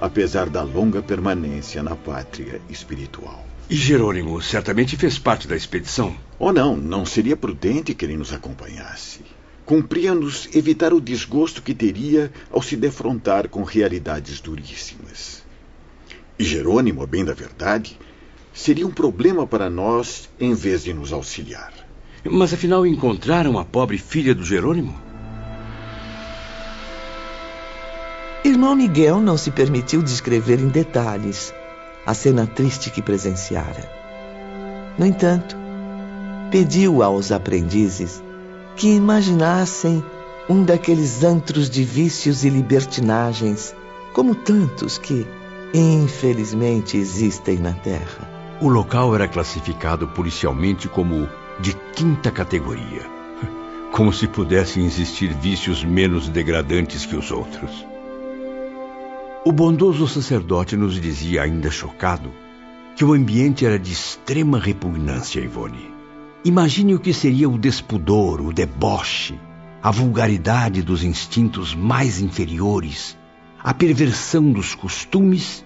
apesar 0.00 0.48
da 0.48 0.62
longa 0.62 1.02
permanência 1.02 1.82
na 1.82 1.96
pátria 1.96 2.62
espiritual. 2.70 3.44
E 3.68 3.74
Jerônimo 3.74 4.40
certamente 4.40 4.96
fez 4.96 5.18
parte 5.18 5.48
da 5.48 5.56
expedição? 5.56 6.16
Oh, 6.38 6.52
não, 6.52 6.76
não 6.76 7.04
seria 7.04 7.36
prudente 7.36 7.92
que 7.92 8.04
ele 8.04 8.16
nos 8.16 8.32
acompanhasse. 8.32 9.22
Cumpria-nos 9.66 10.48
evitar 10.54 10.92
o 10.92 11.00
desgosto 11.00 11.60
que 11.60 11.74
teria 11.74 12.30
ao 12.48 12.62
se 12.62 12.76
defrontar 12.76 13.48
com 13.48 13.64
realidades 13.64 14.40
duríssimas. 14.40 15.42
E 16.38 16.44
Jerônimo, 16.44 17.02
a 17.02 17.06
bem 17.06 17.24
da 17.24 17.34
verdade, 17.34 17.98
seria 18.54 18.86
um 18.86 18.92
problema 18.92 19.44
para 19.44 19.68
nós 19.68 20.30
em 20.38 20.54
vez 20.54 20.84
de 20.84 20.94
nos 20.94 21.12
auxiliar. 21.12 21.77
Mas 22.30 22.52
afinal 22.52 22.86
encontraram 22.86 23.58
a 23.58 23.64
pobre 23.64 23.98
filha 23.98 24.34
do 24.34 24.44
Jerônimo? 24.44 24.94
Irmão 28.44 28.74
Miguel 28.74 29.20
não 29.20 29.36
se 29.36 29.50
permitiu 29.50 30.02
descrever 30.02 30.60
em 30.60 30.68
detalhes 30.68 31.52
a 32.06 32.14
cena 32.14 32.46
triste 32.46 32.90
que 32.90 33.02
presenciara. 33.02 33.90
No 34.98 35.04
entanto, 35.04 35.56
pediu 36.50 37.02
aos 37.02 37.30
aprendizes 37.30 38.22
que 38.76 38.88
imaginassem 38.88 40.02
um 40.48 40.64
daqueles 40.64 41.22
antros 41.22 41.68
de 41.68 41.84
vícios 41.84 42.44
e 42.44 42.48
libertinagens, 42.48 43.74
como 44.14 44.34
tantos 44.34 44.96
que, 44.96 45.26
infelizmente, 45.74 46.96
existem 46.96 47.58
na 47.58 47.72
Terra. 47.72 48.26
O 48.60 48.68
local 48.68 49.14
era 49.14 49.28
classificado 49.28 50.08
policialmente 50.08 50.88
como 50.88 51.28
de 51.60 51.74
quinta 51.94 52.30
categoria. 52.30 53.02
Como 53.90 54.12
se 54.12 54.28
pudessem 54.28 54.86
existir 54.86 55.34
vícios 55.34 55.82
menos 55.82 56.28
degradantes 56.28 57.04
que 57.04 57.16
os 57.16 57.30
outros. 57.30 57.84
O 59.44 59.50
bondoso 59.50 60.06
sacerdote 60.06 60.76
nos 60.76 61.00
dizia, 61.00 61.42
ainda 61.42 61.70
chocado, 61.70 62.30
que 62.94 63.04
o 63.04 63.12
ambiente 63.12 63.64
era 63.64 63.78
de 63.78 63.92
extrema 63.92 64.58
repugnância, 64.58 65.40
Ivone. 65.40 65.90
Imagine 66.44 66.94
o 66.94 67.00
que 67.00 67.12
seria 67.12 67.48
o 67.48 67.58
despudor, 67.58 68.40
o 68.40 68.52
deboche, 68.52 69.38
a 69.82 69.90
vulgaridade 69.90 70.82
dos 70.82 71.02
instintos 71.02 71.74
mais 71.74 72.20
inferiores, 72.20 73.16
a 73.62 73.74
perversão 73.74 74.52
dos 74.52 74.74
costumes, 74.74 75.64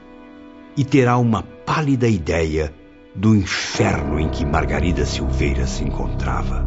e 0.76 0.84
terá 0.84 1.18
uma 1.18 1.42
pálida 1.42 2.08
ideia 2.08 2.72
do 3.14 3.37
inferno 3.37 4.19
em 4.19 4.28
que 4.28 4.45
Margarida 4.45 5.04
Silveira 5.04 5.66
se 5.66 5.85
encontrava. 5.85 6.66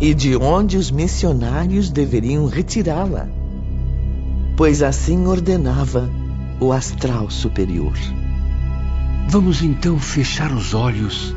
E 0.00 0.12
de 0.12 0.36
onde 0.36 0.76
os 0.76 0.90
missionários 0.90 1.90
deveriam 1.90 2.46
retirá-la, 2.46 3.28
pois 4.56 4.82
assim 4.82 5.26
ordenava 5.26 6.10
o 6.60 6.72
astral 6.72 7.30
superior. 7.30 7.96
Vamos 9.28 9.62
então 9.62 9.98
fechar 9.98 10.52
os 10.52 10.74
olhos, 10.74 11.34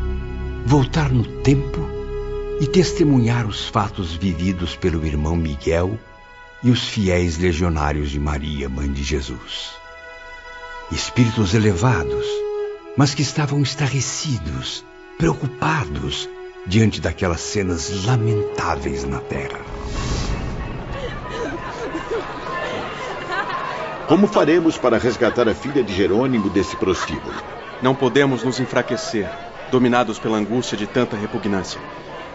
voltar 0.65 1.11
no 1.11 1.23
tempo 1.41 1.79
e 2.59 2.67
testemunhar 2.67 3.47
os 3.47 3.67
fatos 3.67 4.13
vividos 4.13 4.75
pelo 4.75 5.05
irmão 5.05 5.35
Miguel 5.35 5.97
e 6.61 6.69
os 6.69 6.87
fiéis 6.87 7.37
legionários 7.37 8.09
de 8.09 8.19
Maria, 8.19 8.67
mãe 8.67 8.91
de 8.91 9.03
Jesus. 9.03 9.71
Espíritos 10.91 11.53
elevados, 11.53 12.25
mas 12.97 13.13
que 13.13 13.21
estavam 13.21 13.61
estarrecidos, 13.61 14.85
preocupados 15.17 16.29
diante 16.65 17.01
daquelas 17.01 17.41
cenas 17.41 18.05
lamentáveis 18.05 19.03
na 19.03 19.19
terra. 19.19 19.59
Como 24.07 24.27
faremos 24.27 24.77
para 24.77 24.97
resgatar 24.97 25.47
a 25.47 25.53
filha 25.53 25.83
de 25.83 25.93
Jerônimo 25.93 26.49
desse 26.49 26.75
prostíbulo? 26.75 27.35
Não 27.81 27.93
podemos 27.93 28.43
nos 28.43 28.59
enfraquecer, 28.59 29.29
dominados 29.71 30.17
pela 30.17 30.37
angústia 30.37 30.75
de 30.75 30.87
tanta 30.87 31.15
repugnância. 31.15 31.79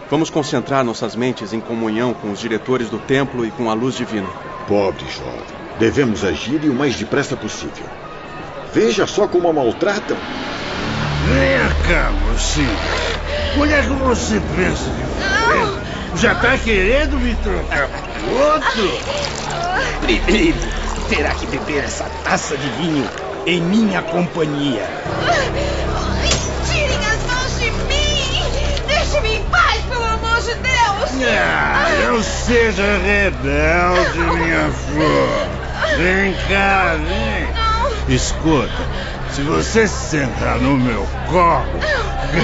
Vamos 0.09 0.29
concentrar 0.29 0.85
nossas 0.85 1.15
mentes 1.15 1.51
em 1.51 1.59
comunhão 1.59 2.13
com 2.13 2.31
os 2.31 2.39
diretores 2.39 2.89
do 2.89 2.99
templo 2.99 3.45
e 3.45 3.51
com 3.51 3.69
a 3.69 3.73
luz 3.73 3.95
divina. 3.95 4.29
Pobre 4.67 5.05
jovem. 5.09 5.43
Devemos 5.77 6.23
agir 6.23 6.63
e 6.63 6.69
o 6.69 6.73
mais 6.73 6.95
depressa 6.95 7.35
possível. 7.35 7.85
Veja 8.75 9.07
só 9.07 9.25
como 9.25 9.47
a 9.47 9.53
maltratam. 9.53 10.17
Venha 11.29 11.71
cá, 11.87 12.11
mocinho. 12.11 12.77
Onde 13.57 13.73
é 13.73 13.81
que 13.81 13.87
você 13.87 14.41
pensa 14.53 14.83
de? 14.91 16.19
Já 16.19 16.35
tá 16.35 16.57
querendo 16.57 17.17
me 17.17 17.33
trocar 17.35 17.87
por 17.87 18.33
outro? 18.33 18.99
Primeiro, 20.01 20.57
terá 21.07 21.33
que 21.35 21.47
beber 21.47 21.85
essa 21.85 22.03
taça 22.25 22.57
de 22.57 22.67
vinho 22.71 23.09
em 23.45 23.61
minha 23.61 24.01
companhia. 24.01 24.83
Tirem 26.69 26.97
as 26.97 27.23
mãos 27.31 27.57
de 27.57 27.71
mim! 27.71 28.43
Deixe-me 28.87 29.35
em 29.37 29.43
paz, 29.43 29.81
pelo 29.87 30.03
amor 30.03 30.41
de 30.41 30.53
Deus! 30.55 31.29
Ah, 31.29 31.87
não 32.09 32.21
seja 32.21 32.97
rebelde, 32.97 34.19
minha 34.19 34.69
flor. 34.69 35.47
Vem 35.97 36.33
cá, 36.49 36.95
vem. 36.95 37.34
Escuta, 38.07 38.69
se 39.31 39.41
você 39.41 39.87
sentar 39.87 40.59
no 40.59 40.77
meu 40.77 41.07
colo, 41.27 41.65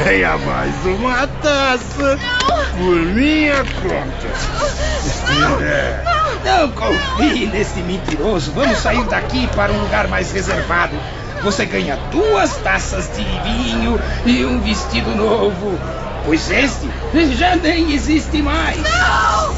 ganha 0.04 0.36
mais 0.40 0.74
uma 0.86 1.28
taça 1.28 2.18
por 2.78 2.96
minha 2.96 3.58
conta. 3.58 4.28
É. 5.64 6.04
Não 6.44 6.72
confie 6.72 7.46
nesse 7.46 7.80
mentiroso. 7.82 8.52
Vamos 8.54 8.80
sair 8.80 9.04
daqui 9.06 9.48
para 9.56 9.72
um 9.72 9.82
lugar 9.82 10.08
mais 10.08 10.32
reservado. 10.32 10.96
Você 11.44 11.66
ganha 11.66 11.96
duas 12.12 12.56
taças 12.58 13.12
de 13.16 13.24
vinho 13.24 14.00
e 14.26 14.44
um 14.44 14.60
vestido 14.62 15.16
novo. 15.16 15.80
Pois 16.26 16.50
este 16.50 16.90
já 17.38 17.56
nem 17.56 17.94
existe 17.94 18.42
mais. 18.42 18.78
Não! 18.78 19.51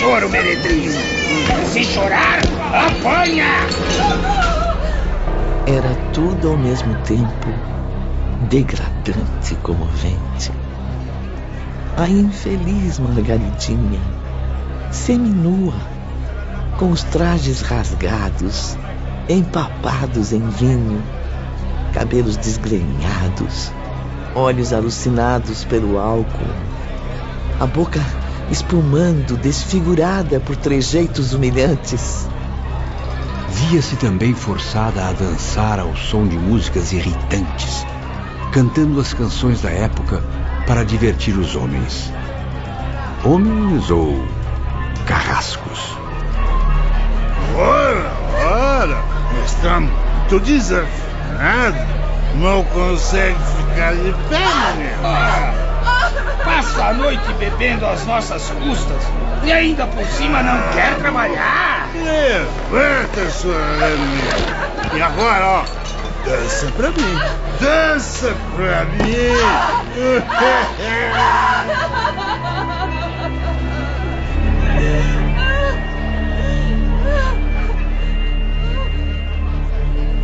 Choro, 0.00 0.30
meretrinho. 0.30 0.92
Se 1.66 1.84
chorar, 1.84 2.40
apanha! 2.72 3.66
Era 5.66 5.94
tudo 6.14 6.48
ao 6.48 6.56
mesmo 6.56 6.94
tempo 7.02 7.48
degradante 8.48 9.52
e 9.52 9.56
comovente. 9.56 10.50
A 11.98 12.08
infeliz 12.08 12.98
Margaridinha, 12.98 14.00
seminua, 14.90 15.74
com 16.78 16.90
os 16.90 17.02
trajes 17.02 17.60
rasgados, 17.60 18.78
empapados 19.28 20.32
em 20.32 20.48
vinho, 20.48 21.02
cabelos 21.92 22.38
desgrenhados, 22.38 23.70
olhos 24.34 24.72
alucinados 24.72 25.66
pelo 25.66 25.98
álcool, 25.98 26.54
a 27.60 27.66
boca 27.66 28.00
espumando, 28.50 29.36
desfigurada 29.36 30.40
por 30.40 30.56
trejeitos 30.56 31.32
humilhantes. 31.32 32.28
Via-se 33.48 33.96
também 33.96 34.34
forçada 34.34 35.06
a 35.06 35.12
dançar 35.12 35.78
ao 35.78 35.94
som 35.96 36.26
de 36.26 36.36
músicas 36.36 36.92
irritantes, 36.92 37.86
cantando 38.52 39.00
as 39.00 39.12
canções 39.12 39.60
da 39.62 39.70
época 39.70 40.22
para 40.66 40.84
divertir 40.84 41.36
os 41.36 41.54
homens. 41.54 42.12
Homens 43.24 43.90
ou 43.90 44.24
carrascos? 45.06 45.96
Ora, 47.56 48.12
ora, 48.80 49.04
estamos 49.44 49.90
muito 49.90 50.40
desafinado. 50.40 52.00
Não 52.36 52.62
consegue 52.64 53.38
ficar 53.56 53.94
de 53.94 54.14
pé, 54.28 54.74
menino. 54.76 55.69
Passa 56.44 56.86
a 56.86 56.94
noite 56.94 57.32
bebendo 57.34 57.86
às 57.86 58.04
nossas 58.06 58.50
custas 58.50 59.02
e 59.44 59.52
ainda 59.52 59.86
por 59.86 60.04
cima 60.06 60.42
não 60.42 60.72
quer 60.72 60.96
trabalhar. 60.96 61.88
Levanta 61.94 63.30
sua 63.30 63.54
amiga. 63.54 64.36
E 64.94 65.02
agora, 65.02 65.46
ó, 65.46 65.64
dança 66.24 66.66
pra 66.76 66.90
mim. 66.90 67.20
Dança 67.60 68.34
pra 68.56 68.84
mim. 68.84 69.30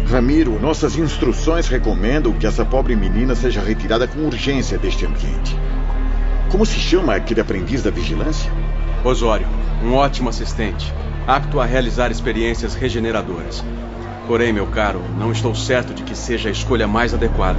Ramiro, 0.09 0.61
nossas 0.61 0.97
instruções 0.97 1.67
recomendam 1.67 2.33
que 2.33 2.47
essa 2.47 2.65
pobre 2.65 2.95
menina 2.95 3.35
seja 3.35 3.61
retirada 3.61 4.07
com 4.07 4.21
urgência 4.21 4.79
deste 4.79 5.05
ambiente. 5.05 5.57
Como 6.49 6.65
se 6.65 6.79
chama 6.79 7.17
aquele 7.17 7.41
aprendiz 7.41 7.83
da 7.83 7.91
vigilância? 7.91 8.51
Osório, 9.03 9.49
um 9.83 9.95
ótimo 9.95 10.29
assistente, 10.29 10.95
apto 11.27 11.61
a 11.61 11.67
realizar 11.67 12.13
experiências 12.13 12.75
regeneradoras. 12.75 13.65
Porém, 14.29 14.53
meu 14.53 14.69
caro, 14.69 15.03
não 15.19 15.33
estou 15.33 15.55
certo 15.57 15.93
de 15.93 16.05
que 16.05 16.17
seja 16.17 16.49
a 16.49 16.53
escolha 16.53 16.87
mais 16.87 17.13
adequada. 17.13 17.59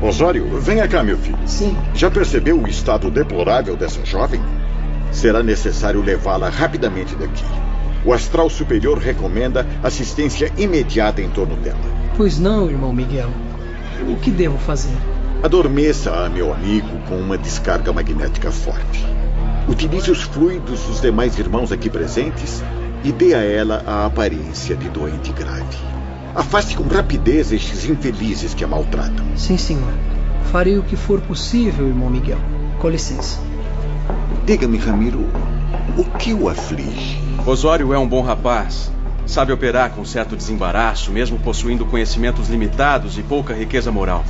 Osório, 0.00 0.58
venha 0.60 0.88
cá, 0.88 1.02
meu 1.02 1.18
filho. 1.18 1.38
Sim. 1.46 1.76
Já 1.94 2.10
percebeu 2.10 2.58
o 2.58 2.66
estado 2.66 3.10
deplorável 3.10 3.76
dessa 3.76 4.04
jovem? 4.04 4.42
Será 5.12 5.42
necessário 5.42 6.02
levá-la 6.02 6.48
rapidamente 6.48 7.14
daqui. 7.14 7.44
O 8.04 8.12
astral 8.12 8.50
superior 8.50 8.98
recomenda 8.98 9.66
assistência 9.82 10.52
imediata 10.58 11.22
em 11.22 11.30
torno 11.30 11.56
dela. 11.56 11.78
Pois 12.16 12.38
não, 12.38 12.70
irmão 12.70 12.92
Miguel. 12.92 13.30
O 14.08 14.16
que 14.16 14.30
devo 14.30 14.58
fazer? 14.58 14.94
Adormeça-a, 15.42 16.28
meu 16.28 16.52
amigo, 16.52 16.98
com 17.08 17.16
uma 17.16 17.38
descarga 17.38 17.92
magnética 17.92 18.50
forte. 18.50 19.04
Utilize 19.66 20.10
os 20.10 20.22
fluidos 20.22 20.80
dos 20.82 21.00
demais 21.00 21.38
irmãos 21.38 21.72
aqui 21.72 21.88
presentes 21.88 22.62
e 23.02 23.10
dê 23.10 23.34
a 23.34 23.42
ela 23.42 23.82
a 23.86 24.04
aparência 24.04 24.76
de 24.76 24.88
doente 24.90 25.32
grave. 25.32 25.78
Afaste 26.34 26.76
com 26.76 26.84
rapidez 26.84 27.52
estes 27.52 27.88
infelizes 27.88 28.52
que 28.52 28.64
a 28.64 28.66
maltratam. 28.66 29.24
Sim, 29.36 29.56
senhor. 29.56 29.92
Farei 30.52 30.76
o 30.78 30.82
que 30.82 30.96
for 30.96 31.20
possível, 31.22 31.86
irmão 31.86 32.10
Miguel. 32.10 32.38
Com 32.78 32.88
licença. 32.90 33.38
Diga-me, 34.44 34.76
Ramiro, 34.76 35.26
o 35.96 36.04
que 36.18 36.34
o 36.34 36.48
aflige? 36.48 37.23
Osório 37.46 37.92
é 37.92 37.98
um 37.98 38.08
bom 38.08 38.22
rapaz. 38.22 38.90
Sabe 39.26 39.52
operar 39.52 39.90
com 39.90 40.02
certo 40.02 40.34
desembaraço, 40.34 41.12
mesmo 41.12 41.38
possuindo 41.38 41.84
conhecimentos 41.84 42.48
limitados 42.48 43.18
e 43.18 43.22
pouca 43.22 43.52
riqueza 43.52 43.92
moral. 43.92 44.24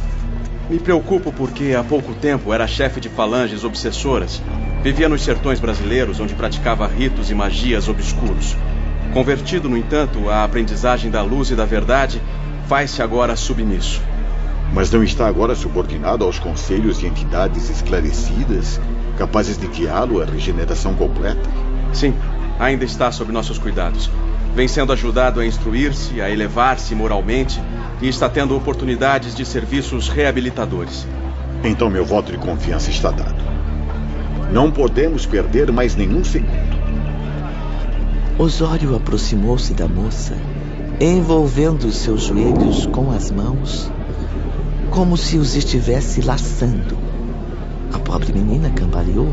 Me 0.69 0.81
preocupo 0.81 1.33
porque 1.33 1.77
há 1.79 1.85
pouco 1.85 2.13
tempo 2.15 2.53
era 2.53 2.67
chefe 2.67 2.99
de 3.01 3.09
falanges 3.09 3.63
obsessoras. 3.63 4.43
Vivia 4.83 5.09
nos 5.09 5.23
sertões 5.23 5.61
brasileiros, 5.61 6.19
onde 6.19 6.35
praticava 6.35 6.89
ritos 6.89 7.31
e 7.31 7.35
magias 7.37 7.87
obscuros. 7.87 8.57
Convertido, 9.13 9.69
no 9.69 9.77
entanto, 9.77 10.29
à 10.29 10.43
aprendizagem 10.43 11.09
da 11.09 11.23
luz 11.23 11.53
e 11.53 11.55
da 11.55 11.65
verdade, 11.65 12.21
faz-se 12.67 13.01
agora 13.01 13.37
submisso. 13.37 14.03
Mas 14.73 14.91
não 14.91 15.05
está 15.05 15.29
agora 15.29 15.55
subordinado 15.55 16.25
aos 16.25 16.41
conselhos 16.41 16.99
de 16.99 17.07
entidades 17.07 17.71
esclarecidas, 17.71 18.81
capazes 19.17 19.57
de 19.57 19.69
guiá-lo 19.69 20.21
à 20.21 20.25
regeneração 20.25 20.95
completa? 20.95 21.49
Sim, 21.93 22.13
ainda 22.59 22.85
está 22.85 23.11
sob 23.11 23.33
nossos 23.33 23.59
cuidados. 23.59 24.11
Vem 24.55 24.69
sendo 24.69 24.93
ajudado 24.93 25.41
a 25.41 25.47
instruir-se, 25.47 26.21
a 26.21 26.31
elevar-se 26.31 26.95
moralmente 26.95 27.61
e 28.01 28.09
está 28.09 28.29
tendo 28.29 28.57
oportunidades 28.57 29.35
de 29.35 29.45
serviços 29.45 30.09
reabilitadores. 30.09 31.07
Então 31.65 31.91
meu 31.91 32.05
voto 32.05 32.31
de 32.31 32.39
confiança 32.39 32.91
está 32.91 33.11
dado. 33.11 33.43
Não 34.53 34.71
podemos 34.71 35.27
perder 35.27 35.73
mais 35.73 35.97
nenhum 35.97 36.23
segundo. 36.23 36.75
Osório 38.39 38.95
aproximou-se 38.95 39.73
da 39.75 39.89
moça, 39.89 40.37
envolvendo 41.01 41.85
os 41.85 41.97
seus 41.97 42.23
joelhos 42.23 42.87
com 42.87 43.11
as 43.11 43.31
mãos, 43.31 43.91
como 44.91 45.17
se 45.17 45.37
os 45.39 45.57
estivesse 45.57 46.21
laçando. 46.21 46.97
A 47.93 47.99
pobre 47.99 48.33
menina 48.33 48.71
cambaleou, 48.71 49.33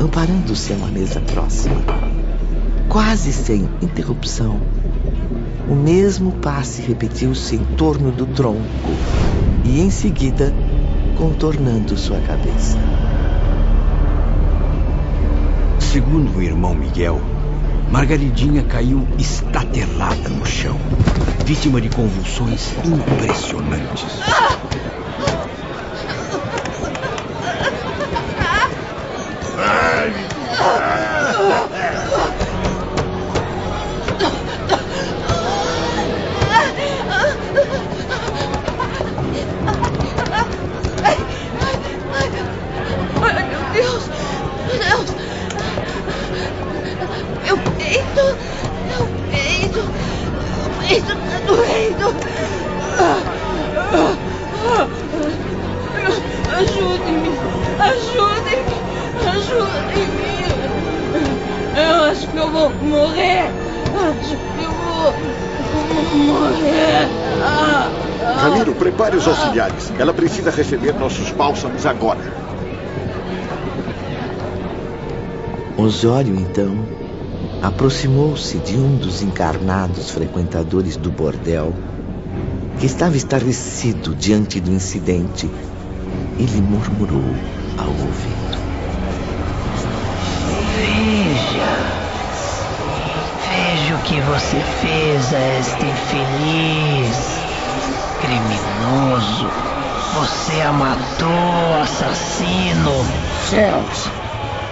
amparando-se 0.00 0.72
a 0.72 0.76
uma 0.76 0.88
mesa 0.88 1.20
próxima. 1.20 2.21
Quase 2.92 3.32
sem 3.32 3.70
interrupção, 3.80 4.60
o 5.66 5.74
mesmo 5.74 6.30
passe 6.30 6.82
repetiu-se 6.82 7.56
em 7.56 7.64
torno 7.74 8.12
do 8.12 8.26
tronco 8.26 8.90
e, 9.64 9.80
em 9.80 9.90
seguida, 9.90 10.52
contornando 11.16 11.96
sua 11.96 12.18
cabeça. 12.18 12.76
Segundo 15.80 16.36
o 16.36 16.42
irmão 16.42 16.74
Miguel, 16.74 17.18
Margaridinha 17.90 18.62
caiu 18.62 19.08
estatelada 19.18 20.28
no 20.28 20.44
chão, 20.44 20.76
vítima 21.46 21.80
de 21.80 21.88
convulsões 21.88 22.74
impressionantes. 22.84 24.20
Doendo! 51.46 52.14
Ajudem-me! 56.56 57.30
Ajudem-me! 57.78 58.76
Ajudem-me! 59.26 60.32
Eu 61.76 62.04
acho 62.04 62.28
que 62.28 62.36
eu 62.36 62.50
vou 62.50 62.70
morrer! 62.70 63.50
Acho 63.94 64.36
que 64.36 64.62
eu 64.62 64.70
vou 64.70 65.14
morrer! 66.14 67.08
Ramiro, 68.36 68.74
prepare 68.74 69.16
os 69.16 69.26
auxiliares. 69.26 69.92
Ela 69.98 70.12
precisa 70.12 70.50
receber 70.50 70.94
nossos 70.94 71.30
bálsamos 71.30 71.86
agora. 71.86 72.20
Osório, 75.76 76.36
então, 76.36 76.86
aproximou-se 77.62 78.58
de 78.58 78.76
um 78.76 78.96
dos 78.96 79.22
encarnados 79.22 80.10
frequentadores 80.10 80.96
do 80.96 81.10
bordel, 81.10 81.72
que 82.80 82.86
estava 82.86 83.16
estarrecido 83.16 84.16
diante 84.16 84.60
do 84.60 84.72
incidente, 84.72 85.48
e 86.38 86.44
lhe 86.44 86.60
murmurou 86.60 87.22
ao 87.78 87.88
ouvido. 87.88 88.58
Veja. 90.74 91.92
Veja 93.48 93.94
o 93.94 93.98
que 94.02 94.20
você 94.22 94.60
fez 94.80 95.32
a 95.32 95.58
este 95.58 95.86
infeliz. 95.86 97.42
Criminoso. 98.20 99.48
Você 100.14 100.60
a 100.62 100.72
matou, 100.72 101.80
assassino. 101.80 103.06
Céus! 103.48 104.21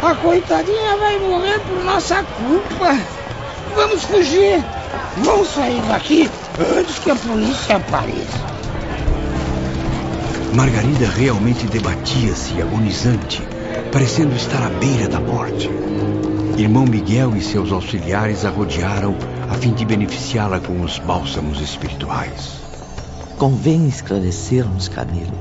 A 0.02 0.14
coitadinha 0.14 0.96
vai 0.96 1.18
morrer 1.18 1.60
por 1.60 1.84
nossa 1.84 2.24
culpa. 2.24 2.98
Vamos 3.74 4.02
fugir. 4.04 4.64
Vamos 5.18 5.48
sair 5.48 5.82
daqui 5.82 6.30
antes 6.58 6.98
que 6.98 7.10
a 7.10 7.16
polícia 7.16 7.76
apareça. 7.76 8.50
Margarida 10.54 11.06
realmente 11.06 11.66
debatia-se, 11.66 12.60
agonizante, 12.62 13.42
parecendo 13.92 14.34
estar 14.34 14.62
à 14.62 14.70
beira 14.70 15.06
da 15.06 15.20
morte. 15.20 15.70
Irmão 16.56 16.86
Miguel 16.86 17.36
e 17.36 17.42
seus 17.42 17.70
auxiliares 17.70 18.44
a 18.46 18.50
rodearam 18.50 19.14
a 19.50 19.54
fim 19.54 19.72
de 19.72 19.84
beneficiá-la 19.84 20.60
com 20.60 20.80
os 20.80 20.98
bálsamos 20.98 21.60
espirituais. 21.60 22.60
Convém 23.36 23.86
esclarecermos, 23.86 24.88
Camilo, 24.88 25.38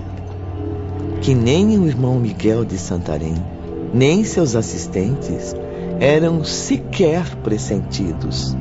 que 1.21 1.33
nem 1.33 1.77
o 1.77 1.87
irmão 1.87 2.19
Miguel 2.19 2.65
de 2.65 2.77
Santarém, 2.77 3.35
nem 3.93 4.23
seus 4.23 4.55
assistentes 4.55 5.55
eram 5.99 6.43
sequer 6.43 7.25
pressentidos, 7.43 8.55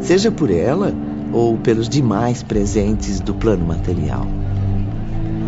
seja 0.00 0.30
por 0.30 0.50
ela 0.50 0.92
ou 1.32 1.56
pelos 1.56 1.88
demais 1.88 2.42
presentes 2.42 3.20
do 3.20 3.34
plano 3.34 3.64
material. 3.64 4.26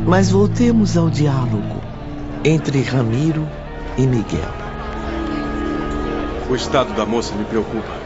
Mas 0.07 0.31
voltemos 0.31 0.97
ao 0.97 1.11
diálogo 1.11 1.81
entre 2.45 2.83
Ramiro 2.83 3.47
e 3.97 4.07
Miguel. 4.07 4.53
O 6.49 6.55
estado 6.55 6.93
da 6.95 7.07
moça 7.07 7.35
me 7.35 7.45
preocupa. 7.45 8.05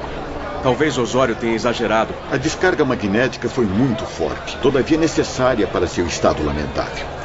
Talvez 0.63 0.99
Osório 0.99 1.37
tenha 1.37 1.55
exagerado. 1.55 2.13
A 2.31 2.37
descarga 2.37 2.85
magnética 2.85 3.49
foi 3.49 3.65
muito 3.65 4.05
forte, 4.05 4.57
todavia 4.59 4.99
necessária 4.99 5.67
para 5.67 5.87
seu 5.87 6.07
estado 6.07 6.45
lamentável. 6.45 7.18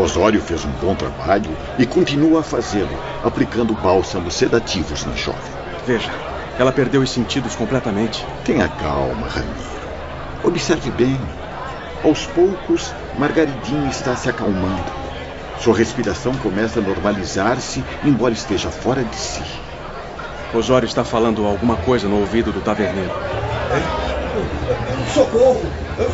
Osório 0.00 0.40
fez 0.40 0.64
um 0.64 0.70
bom 0.80 0.94
trabalho 0.94 1.56
e 1.78 1.84
continua 1.84 2.40
a 2.40 2.42
fazê-lo, 2.42 2.88
aplicando 3.22 3.74
bálsamos 3.74 4.34
sedativos 4.34 5.04
na 5.04 5.12
jovem. 5.14 5.52
Veja, 5.86 6.10
ela 6.58 6.72
perdeu 6.72 7.02
os 7.02 7.10
sentidos 7.10 7.54
completamente. 7.54 8.26
Tenha 8.44 8.68
calma, 8.68 9.28
Ramiro. 9.28 9.70
Observe 10.42 10.90
bem. 10.92 11.20
Aos 12.02 12.26
poucos, 12.26 12.94
Margaridinha 13.18 13.90
está 13.90 14.16
se 14.16 14.30
acalmando. 14.30 14.90
Sua 15.58 15.76
respiração 15.76 16.32
começa 16.36 16.80
a 16.80 16.82
normalizar-se, 16.82 17.84
embora 18.02 18.32
esteja 18.32 18.70
fora 18.70 19.04
de 19.04 19.16
si. 19.16 19.42
Osório 20.54 20.86
está 20.86 21.04
falando 21.04 21.46
alguma 21.46 21.76
coisa 21.76 22.08
no 22.08 22.20
ouvido 22.20 22.50
do 22.50 22.62
taverneiro. 22.62 23.12
Socorro! 25.12 25.60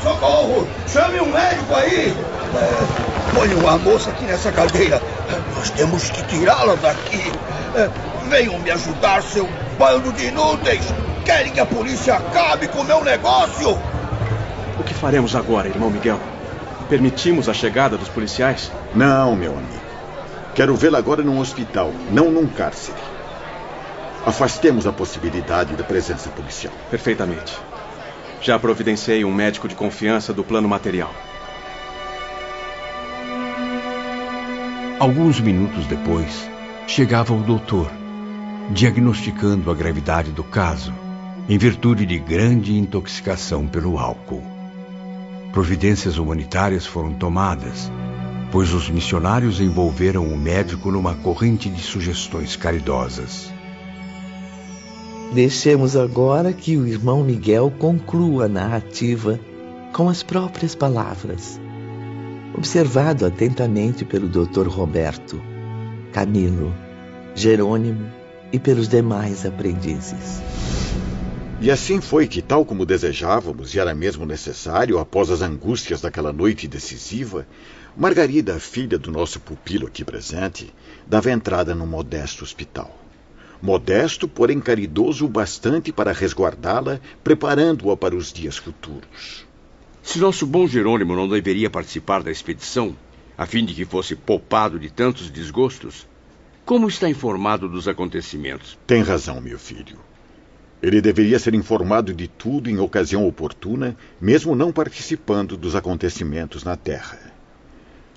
Socorro! 0.03 0.69
Chame 0.89 1.21
um 1.21 1.31
médico 1.31 1.75
aí! 1.75 3.16
Ponham 3.37 3.69
a 3.69 3.77
moça 3.77 4.09
aqui 4.09 4.25
nessa 4.25 4.51
cadeira. 4.51 5.01
Nós 5.55 5.69
temos 5.69 6.09
que 6.09 6.23
tirá-la 6.25 6.75
daqui. 6.77 7.21
Venham 8.31 8.59
me 8.59 8.71
ajudar, 8.71 9.23
seu 9.23 9.47
bando 9.79 10.11
de 10.15 10.29
inúteis! 10.29 10.87
Querem 11.23 11.53
que 11.53 11.61
a 11.61 11.67
polícia 11.67 12.15
acabe 12.15 12.67
com 12.69 12.81
o 12.81 12.85
meu 12.85 13.05
negócio? 13.05 13.79
O 14.81 14.83
que 14.83 14.95
faremos 14.95 15.37
agora, 15.37 15.69
irmão 15.69 15.91
Miguel? 15.91 16.19
Permitimos 16.89 17.47
a 17.47 17.53
chegada 17.53 17.99
dos 17.99 18.09
policiais? 18.09 18.73
Não, 18.95 19.37
meu 19.37 19.53
amigo. 19.53 19.85
Quero 20.55 20.75
vê-la 20.75 20.97
agora 20.97 21.23
num 21.23 21.39
hospital, 21.39 21.93
não 22.11 22.31
num 22.31 22.47
cárcere. 22.47 22.97
Afastemos 24.25 24.87
a 24.87 24.93
possibilidade 24.93 25.77
da 25.77 25.85
presença 25.85 26.31
policial. 26.31 26.73
Perfeitamente. 26.91 27.53
Já 28.41 28.59
providenciei 28.59 29.25
um 29.25 29.33
médico 29.33 29.69
de 29.69 29.75
confiança 29.75 30.33
do 30.33 30.43
plano 30.43 30.69
material. 30.69 31.13
Alguns 34.99 35.39
minutos 35.41 35.85
depois, 35.87 36.49
chegava 36.87 37.35
o 37.35 37.43
doutor, 37.43 37.93
diagnosticando 38.71 39.71
a 39.71 39.75
gravidade 39.75 40.33
do 40.33 40.43
caso, 40.43 40.91
em 41.47 41.59
virtude 41.59 42.07
de 42.07 42.19
grande 42.19 42.75
intoxicação 42.75 43.67
pelo 43.67 43.99
álcool. 43.99 44.43
Providências 45.53 46.17
humanitárias 46.17 46.87
foram 46.87 47.13
tomadas, 47.13 47.93
pois 48.51 48.73
os 48.73 48.89
missionários 48.89 49.61
envolveram 49.61 50.27
o 50.27 50.35
médico 50.35 50.91
numa 50.91 51.15
corrente 51.15 51.69
de 51.69 51.83
sugestões 51.83 52.57
caridosas. 52.57 53.53
Deixemos 55.35 55.95
agora 55.95 56.55
que 56.55 56.75
o 56.79 56.87
irmão 56.87 57.23
Miguel 57.23 57.71
conclua 57.79 58.47
a 58.47 58.49
narrativa 58.49 59.39
com 59.93 60.09
as 60.09 60.23
próprias 60.23 60.75
palavras, 60.75 61.61
observado 62.57 63.27
atentamente 63.27 64.05
pelo 64.05 64.29
Dr. 64.29 64.67
Roberto, 64.67 65.41
Camilo, 66.11 66.75
Jerônimo 67.35 68.11
e 68.51 68.59
pelos 68.59 68.89
demais 68.89 69.45
aprendizes. 69.45 70.41
E 71.61 71.71
assim 71.71 72.01
foi 72.01 72.27
que, 72.27 72.41
tal 72.41 72.65
como 72.65 72.87
desejávamos 72.87 73.75
e 73.75 73.79
era 73.79 73.95
mesmo 73.95 74.25
necessário, 74.25 74.99
após 74.99 75.31
as 75.31 75.43
angústias 75.43 76.01
daquela 76.01 76.33
noite 76.33 76.67
decisiva, 76.67 77.47
Margarida, 77.97 78.59
filha 78.59 78.99
do 78.99 79.11
nosso 79.11 79.41
pupilo 79.41 79.87
aqui 79.87 80.05
presente, 80.05 80.73
dava 81.07 81.31
entrada 81.31 81.75
num 81.75 81.87
modesto 81.87 82.45
hospital. 82.45 82.95
Modesto, 83.61 84.29
porém 84.29 84.61
caridoso 84.61 85.25
o 85.25 85.29
bastante 85.29 85.93
para 85.93 86.13
resguardá-la, 86.13 87.01
preparando-a 87.25 87.97
para 87.97 88.15
os 88.15 88.33
dias 88.33 88.59
futuros. 88.59 89.46
Se 90.07 90.21
nosso 90.21 90.47
bom 90.47 90.69
Jerônimo 90.69 91.17
não 91.17 91.29
deveria 91.29 91.69
participar 91.69 92.23
da 92.23 92.31
expedição, 92.31 92.97
a 93.37 93.45
fim 93.45 93.65
de 93.65 93.75
que 93.75 93.85
fosse 93.85 94.15
poupado 94.15 94.79
de 94.79 94.89
tantos 94.89 95.29
desgostos, 95.29 96.07
como 96.65 96.87
está 96.87 97.11
informado 97.11 97.69
dos 97.69 97.89
acontecimentos? 97.89 98.79
Tem 98.87 99.03
razão, 99.03 99.41
meu 99.41 99.59
filho. 99.59 99.99
Ele 100.81 101.01
deveria 101.01 101.41
ser 101.41 101.55
informado 101.55 102.15
de 102.15 102.29
tudo 102.29 102.71
em 102.71 102.79
ocasião 102.79 103.27
oportuna, 103.27 103.97
mesmo 104.21 104.55
não 104.55 104.71
participando 104.71 105.57
dos 105.57 105.75
acontecimentos 105.75 106.63
na 106.63 106.77
Terra. 106.77 107.19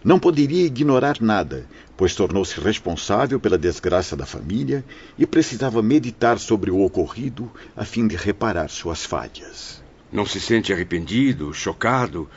Não 0.04 0.19
poderia 0.19 0.67
ignorar 0.67 1.17
nada, 1.19 1.67
pois 1.97 2.13
tornou-se 2.13 2.62
responsável 2.62 3.39
pela 3.39 3.58
desgraça 3.58 4.15
da 4.15 4.28
família 4.28 4.86
e 5.17 5.25
precisava 5.25 5.82
meditar 5.82 6.38
sobre 6.38 6.69
o 6.69 6.82
ocorrido 6.82 7.52
a 7.75 7.84
fim 7.84 8.08
de 8.08 8.15
reparar 8.15 8.69
suas 8.69 9.04
falhas. 9.04 9.88
Não 10.12 10.26
se 10.26 10.39
sente 10.39 10.74
arrependido, 10.74 11.54
chocado, 11.54 12.30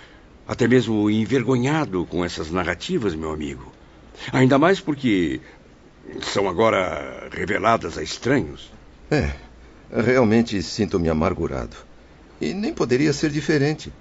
até 0.47 0.69
mesmo 0.69 1.09
envergonhado 1.11 2.05
com 2.07 2.25
essas 2.25 2.51
narrativas, 2.51 3.15
meu 3.15 3.33
amigo? 3.33 3.73
Ainda 4.33 4.59
mais 4.59 4.81
porque 4.81 5.41
são 6.21 6.49
agora 6.49 7.29
reveladas 7.33 7.97
a 7.97 8.03
estranhos. 8.03 8.71
É, 9.11 9.33
realmente 9.91 10.63
sinto-me 10.63 11.09
amargurado. 11.09 11.77
E 12.41 12.53
nem 12.53 12.73
poderia 12.73 13.13
ser 13.13 13.31
diferente. 13.31 13.93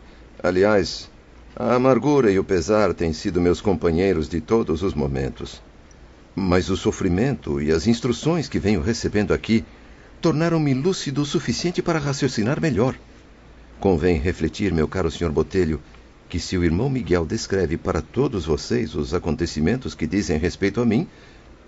Aliás, 0.42 1.10
a 1.56 1.76
amargura 1.76 2.32
e 2.32 2.40
o 2.40 2.44
pesar 2.44 2.94
têm 2.94 3.14
sido 3.14 3.42
meus 3.42 3.62
companheiros 3.62 4.28
de 4.28 4.42
todos 4.42 4.84
os 4.84 4.94
momentos. 4.94 5.62
Mas 6.36 6.70
o 6.70 6.78
sofrimento 6.78 7.62
e 7.62 7.72
as 7.72 7.88
instruções 7.88 8.48
que 8.48 8.60
venho 8.60 8.82
recebendo 8.82 9.34
aqui 9.34 9.64
tornaram-me 10.22 10.74
lúcido 10.74 11.22
o 11.22 11.26
suficiente 11.26 11.82
para 11.82 12.00
raciocinar 12.00 12.60
melhor. 12.62 12.96
Convém 13.82 14.20
refletir, 14.20 14.72
meu 14.72 14.88
caro 14.88 15.10
Sr. 15.10 15.32
Botelho, 15.32 15.82
que 16.30 16.40
se 16.40 16.56
o 16.56 16.64
irmão 16.64 16.88
Miguel 16.88 17.26
descreve 17.26 17.78
para 17.78 18.00
todos 18.00 18.46
vocês 18.46 18.94
os 18.94 19.12
acontecimentos 19.12 19.96
que 19.96 20.06
dizem 20.06 20.38
respeito 20.38 20.80
a 20.80 20.86
mim, 20.86 21.08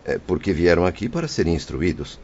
é 0.06 0.19
porque 0.19 0.54
vieram 0.54 0.86
aqui 0.86 1.10
para 1.10 1.28
serem 1.28 1.56
instruídos. 1.56 2.19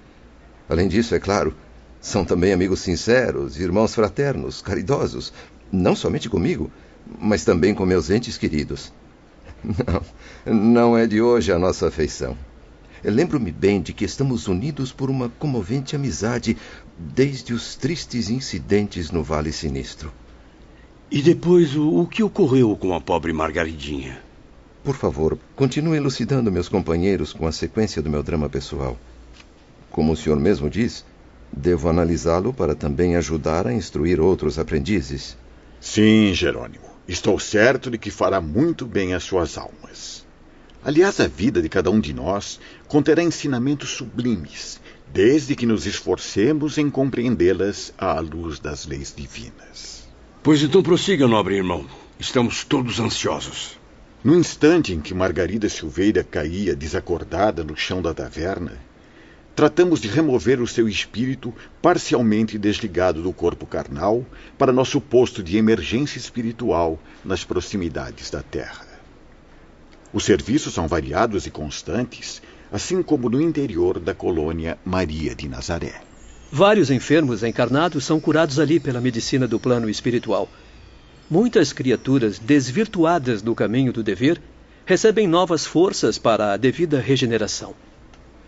Além 0.69 0.87
disso, 0.87 1.15
é 1.15 1.19
claro, 1.19 1.55
são 1.99 2.23
também 2.23 2.53
amigos 2.53 2.81
sinceros, 2.81 3.59
irmãos 3.59 3.95
fraternos, 3.95 4.61
caridosos, 4.61 5.33
não 5.71 5.95
somente 5.95 6.29
comigo, 6.29 6.69
mas 7.19 7.43
também 7.43 7.73
com 7.73 7.83
meus 7.83 8.11
entes 8.11 8.37
queridos. 8.37 8.93
Não, 10.45 10.53
não 10.55 10.97
é 10.97 11.05
de 11.05 11.21
hoje 11.21 11.51
a 11.51 11.59
nossa 11.59 11.87
afeição. 11.87 12.37
Lembro-me 13.03 13.51
bem 13.51 13.81
de 13.81 13.93
que 13.93 14.03
estamos 14.03 14.47
unidos 14.47 14.91
por 14.91 15.09
uma 15.09 15.29
comovente 15.29 15.95
amizade 15.95 16.57
desde 16.97 17.53
os 17.53 17.75
tristes 17.75 18.29
incidentes 18.29 19.11
no 19.11 19.23
Vale 19.23 19.51
Sinistro. 19.53 20.11
E 21.09 21.21
depois, 21.21 21.75
o, 21.75 22.01
o 22.01 22.07
que 22.07 22.21
ocorreu 22.21 22.75
com 22.75 22.93
a 22.93 23.01
pobre 23.01 23.33
Margaridinha? 23.33 24.21
Por 24.83 24.95
favor, 24.95 25.37
continue 25.55 25.97
elucidando 25.97 26.51
meus 26.51 26.69
companheiros 26.69 27.33
com 27.33 27.47
a 27.47 27.51
sequência 27.51 28.01
do 28.01 28.09
meu 28.09 28.21
drama 28.21 28.49
pessoal. 28.49 28.97
Como 29.89 30.11
o 30.11 30.15
senhor 30.15 30.39
mesmo 30.39 30.69
diz, 30.69 31.05
devo 31.51 31.89
analisá-lo 31.89 32.53
para 32.53 32.75
também 32.75 33.15
ajudar 33.15 33.65
a 33.65 33.73
instruir 33.73 34.19
outros 34.19 34.59
aprendizes. 34.59 35.37
Sim, 35.81 36.33
Jerônimo. 36.33 36.85
Estou 37.07 37.39
certo 37.39 37.89
de 37.89 37.97
que 37.97 38.11
fará 38.11 38.39
muito 38.39 38.85
bem 38.85 39.13
às 39.13 39.23
suas 39.23 39.57
almas. 39.57 40.25
Aliás, 40.83 41.19
a 41.19 41.27
vida 41.27 41.61
de 41.61 41.67
cada 41.67 41.89
um 41.89 41.99
de 41.99 42.13
nós 42.13 42.59
conterá 42.89 43.21
ensinamentos 43.21 43.91
sublimes, 43.91 44.81
desde 45.13 45.55
que 45.55 45.67
nos 45.67 45.85
esforcemos 45.85 46.79
em 46.79 46.89
compreendê-las 46.89 47.93
à 47.95 48.19
luz 48.19 48.59
das 48.59 48.87
leis 48.87 49.13
divinas. 49.15 50.09
Pois 50.41 50.63
então 50.63 50.81
prossiga, 50.81 51.27
nobre 51.27 51.55
irmão. 51.55 51.85
Estamos 52.19 52.63
todos 52.63 52.99
ansiosos. 52.99 53.77
No 54.23 54.35
instante 54.35 54.91
em 54.91 54.99
que 54.99 55.13
Margarida 55.13 55.69
Silveira 55.69 56.23
caía 56.23 56.75
desacordada 56.75 57.63
no 57.63 57.77
chão 57.77 58.01
da 58.01 58.11
taverna, 58.11 58.73
tratamos 59.55 60.01
de 60.01 60.07
remover 60.07 60.59
o 60.59 60.67
seu 60.67 60.89
espírito 60.89 61.53
parcialmente 61.83 62.57
desligado 62.57 63.21
do 63.21 63.31
corpo 63.31 63.67
carnal 63.67 64.25
para 64.57 64.73
nosso 64.73 64.99
posto 64.99 65.43
de 65.43 65.57
emergência 65.57 66.17
espiritual 66.17 66.99
nas 67.23 67.43
proximidades 67.43 68.31
da 68.31 68.41
Terra. 68.41 68.87
Os 70.11 70.25
serviços 70.25 70.73
são 70.73 70.87
variados 70.87 71.45
e 71.45 71.51
constantes, 71.51 72.41
assim 72.71 73.01
como 73.01 73.29
no 73.29 73.41
interior 73.41 73.99
da 73.99 74.13
colônia 74.13 74.77
Maria 74.85 75.33
de 75.35 75.47
Nazaré. 75.47 76.01
Vários 76.51 76.89
enfermos 76.89 77.43
encarnados 77.43 78.03
são 78.03 78.19
curados 78.19 78.59
ali 78.59 78.79
pela 78.79 78.99
medicina 78.99 79.47
do 79.47 79.59
plano 79.59 79.89
espiritual. 79.89 80.49
Muitas 81.29 81.71
criaturas 81.71 82.39
desvirtuadas 82.39 83.41
do 83.41 83.53
caminho 83.53 83.93
do 83.93 84.01
dever 84.01 84.41
recebem 84.85 85.27
novas 85.27 85.65
forças 85.65 86.17
para 86.17 86.53
a 86.53 86.57
devida 86.57 86.99
regeneração. 86.99 87.75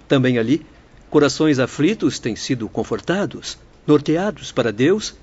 Também 0.07 0.39
ali, 0.39 0.65
corações 1.09 1.59
aflitos 1.59 2.17
têm 2.17 2.35
sido 2.35 2.67
confortados, 2.67 3.59
norteados 3.85 4.51
para 4.51 4.73
Deus 4.73 5.15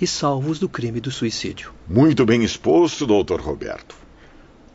e 0.00 0.06
salvos 0.06 0.58
do 0.58 0.68
crime 0.68 1.00
do 1.00 1.10
suicídio. 1.10 1.72
Muito 1.88 2.26
bem 2.26 2.42
exposto, 2.42 3.06
doutor 3.06 3.40
Roberto. 3.40 3.94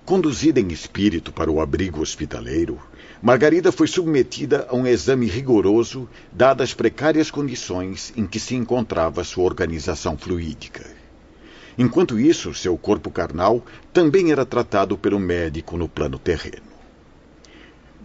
Conduzida 0.05 0.61
em 0.61 0.69
espírito 0.69 1.33
para 1.33 1.51
o 1.51 1.59
abrigo 1.59 2.01
hospitaleiro, 2.01 2.79
Margarida 3.21 3.69
foi 3.69 3.85
submetida 3.85 4.65
a 4.69 4.75
um 4.75 4.87
exame 4.87 5.25
rigoroso, 5.25 6.07
dadas 6.31 6.69
as 6.69 6.73
precárias 6.73 7.29
condições 7.29 8.13
em 8.15 8.25
que 8.25 8.39
se 8.39 8.55
encontrava 8.55 9.25
sua 9.25 9.43
organização 9.43 10.17
fluídica. 10.17 10.85
Enquanto 11.77 12.17
isso, 12.17 12.53
seu 12.53 12.77
corpo 12.77 13.11
carnal 13.11 13.65
também 13.91 14.31
era 14.31 14.45
tratado 14.45 14.97
pelo 14.97 15.19
médico 15.19 15.77
no 15.77 15.89
plano 15.89 16.17
terreno. 16.17 16.69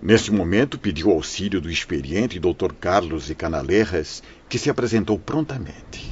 Neste 0.03 0.33
momento, 0.33 0.79
pediu 0.79 1.11
auxílio 1.11 1.61
do 1.61 1.70
experiente 1.70 2.40
Dr. 2.40 2.72
Carlos 2.81 3.31
e 3.31 3.37
Canalerras, 3.37 4.20
que 4.48 4.59
se 4.59 4.68
apresentou 4.68 5.18
prontamente. 5.18 6.11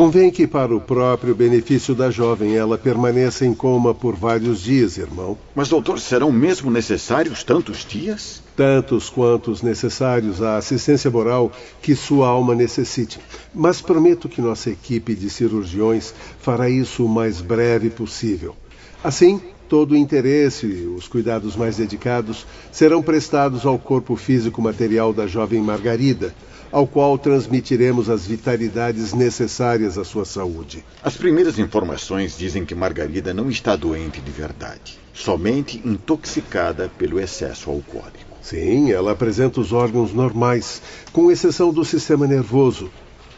Convém 0.00 0.30
que, 0.30 0.46
para 0.46 0.74
o 0.74 0.80
próprio 0.80 1.34
benefício 1.34 1.94
da 1.94 2.10
jovem, 2.10 2.56
ela 2.56 2.78
permaneça 2.78 3.44
em 3.44 3.52
coma 3.52 3.94
por 3.94 4.16
vários 4.16 4.62
dias, 4.62 4.96
irmão. 4.96 5.36
Mas, 5.54 5.68
doutor, 5.68 6.00
serão 6.00 6.32
mesmo 6.32 6.70
necessários 6.70 7.44
tantos 7.44 7.84
dias? 7.84 8.42
Tantos 8.56 9.10
quantos 9.10 9.60
necessários 9.60 10.42
à 10.42 10.56
assistência 10.56 11.10
moral 11.10 11.52
que 11.82 11.94
sua 11.94 12.28
alma 12.28 12.54
necessite. 12.54 13.20
Mas 13.54 13.82
prometo 13.82 14.26
que 14.26 14.40
nossa 14.40 14.70
equipe 14.70 15.14
de 15.14 15.28
cirurgiões 15.28 16.14
fará 16.38 16.70
isso 16.70 17.04
o 17.04 17.08
mais 17.08 17.42
breve 17.42 17.90
possível. 17.90 18.56
Assim, 19.04 19.38
todo 19.68 19.92
o 19.92 19.96
interesse 19.98 20.64
e 20.64 20.86
os 20.86 21.08
cuidados 21.08 21.54
mais 21.56 21.76
dedicados 21.76 22.46
serão 22.72 23.02
prestados 23.02 23.66
ao 23.66 23.78
corpo 23.78 24.16
físico 24.16 24.62
material 24.62 25.12
da 25.12 25.26
jovem 25.26 25.60
Margarida 25.60 26.34
ao 26.72 26.86
qual 26.86 27.18
transmitiremos 27.18 28.08
as 28.08 28.26
vitalidades 28.26 29.12
necessárias 29.12 29.98
à 29.98 30.04
sua 30.04 30.24
saúde. 30.24 30.84
As 31.02 31.16
primeiras 31.16 31.58
informações 31.58 32.36
dizem 32.36 32.64
que 32.64 32.74
Margarida 32.74 33.34
não 33.34 33.50
está 33.50 33.74
doente 33.74 34.20
de 34.20 34.30
verdade, 34.30 34.98
somente 35.12 35.80
intoxicada 35.84 36.90
pelo 36.96 37.18
excesso 37.18 37.70
alcoólico. 37.70 38.30
Sim, 38.40 38.90
ela 38.90 39.12
apresenta 39.12 39.60
os 39.60 39.72
órgãos 39.72 40.12
normais, 40.12 40.80
com 41.12 41.30
exceção 41.30 41.72
do 41.72 41.84
sistema 41.84 42.26
nervoso, 42.26 42.90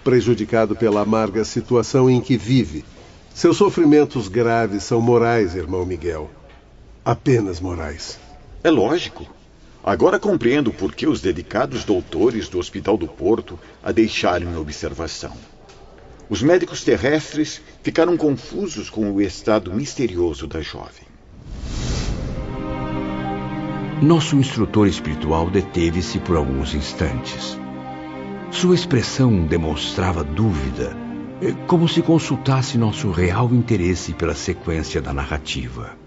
prejudicado 0.04 0.76
pela 0.76 1.00
amarga 1.00 1.44
situação 1.44 2.08
em 2.08 2.20
que 2.20 2.36
vive. 2.36 2.84
Seus 3.34 3.56
sofrimentos 3.56 4.28
graves 4.28 4.84
são 4.84 5.00
morais, 5.00 5.56
irmão 5.56 5.84
Miguel. 5.86 6.30
Apenas 7.04 7.60
morais. 7.60 8.18
É 8.62 8.70
lógico. 8.70 9.26
Agora 9.84 10.18
compreendo 10.18 10.72
por 10.72 10.94
que 10.94 11.08
os 11.08 11.20
dedicados 11.20 11.84
doutores 11.84 12.48
do 12.48 12.58
Hospital 12.58 12.96
do 12.96 13.08
Porto 13.08 13.58
a 13.82 13.90
deixaram 13.90 14.52
em 14.52 14.56
observação. 14.56 15.32
Os 16.30 16.40
médicos 16.40 16.84
terrestres 16.84 17.60
ficaram 17.82 18.16
confusos 18.16 18.88
com 18.88 19.10
o 19.12 19.20
estado 19.20 19.74
misterioso 19.74 20.46
da 20.46 20.60
jovem. 20.60 21.12
Nosso 24.00 24.36
instrutor 24.36 24.86
espiritual 24.86 25.50
deteve-se 25.50 26.18
por 26.20 26.36
alguns 26.36 26.74
instantes. 26.74 27.58
Sua 28.50 28.74
expressão 28.74 29.46
demonstrava 29.46 30.22
dúvida, 30.22 30.96
eh, 31.40 31.52
como 31.66 31.88
se 31.88 32.02
consultasse 32.02 32.78
nosso 32.78 33.10
real 33.10 33.52
interesse 33.52 34.12
pela 34.12 34.34
sequência 34.34 35.00
da 35.00 35.12
narrativa. 35.12 36.01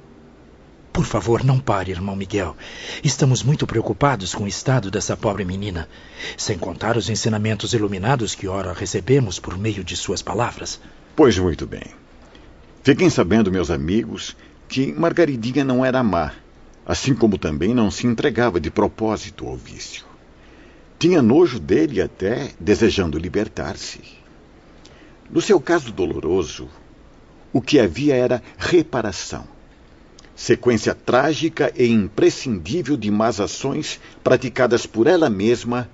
Por 0.96 1.04
favor, 1.04 1.44
não 1.44 1.60
pare, 1.60 1.92
irmão 1.92 2.16
Miguel. 2.16 2.56
Estamos 3.04 3.44
muito 3.44 3.68
preocupados 3.68 4.34
com 4.34 4.46
o 4.46 4.48
estado 4.48 4.90
dessa 4.90 5.18
pobre 5.18 5.44
menina, 5.44 5.90
sem 6.38 6.58
contar 6.58 6.96
os 6.96 7.10
ensinamentos 7.10 7.74
iluminados 7.74 8.34
que 8.34 8.48
ora 8.48 8.72
recebemos 8.72 9.38
por 9.38 9.58
meio 9.58 9.84
de 9.84 9.94
suas 9.98 10.22
palavras. 10.22 10.80
Pois 11.14 11.38
muito 11.38 11.68
bem. 11.68 11.84
Fiquem 12.82 13.10
sabendo, 13.10 13.52
meus 13.52 13.70
amigos, 13.70 14.38
que 14.70 14.94
Margaridinha 14.94 15.66
não 15.66 15.84
era 15.84 16.02
má, 16.02 16.32
assim 16.86 17.14
como 17.14 17.38
também 17.38 17.74
não 17.74 17.92
se 17.92 18.08
entregava 18.08 18.58
de 18.58 18.72
propósito 18.72 19.46
ao 19.46 19.58
vício. 19.58 20.06
Tinha 20.98 21.22
nojo 21.22 21.60
dele 21.60 22.02
até 22.02 22.52
desejando 22.58 23.20
libertar-se. 23.20 24.00
No 25.30 25.42
seu 25.42 25.60
caso 25.60 25.92
doloroso, 25.92 26.70
o 27.52 27.62
que 27.62 27.82
havia 27.82 28.16
era 28.16 28.42
reparação 28.58 29.55
sequência 30.36 30.94
trágica 30.94 31.72
e 31.76 31.88
imprescindível 31.88 32.98
de 32.98 33.10
más 33.10 33.40
ações 33.40 34.00
praticadas 34.24 34.86
por 34.86 35.08
ela 35.08 35.30
mesma 35.30 35.90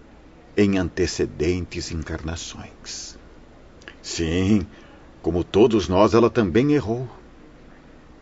em 0.57 0.77
antecedentes 0.77 1.91
encarnações. 1.91 3.17
Sim, 4.01 4.65
como 5.21 5.43
todos 5.43 5.87
nós, 5.87 6.13
ela 6.13 6.29
também 6.29 6.73
errou. 6.73 7.07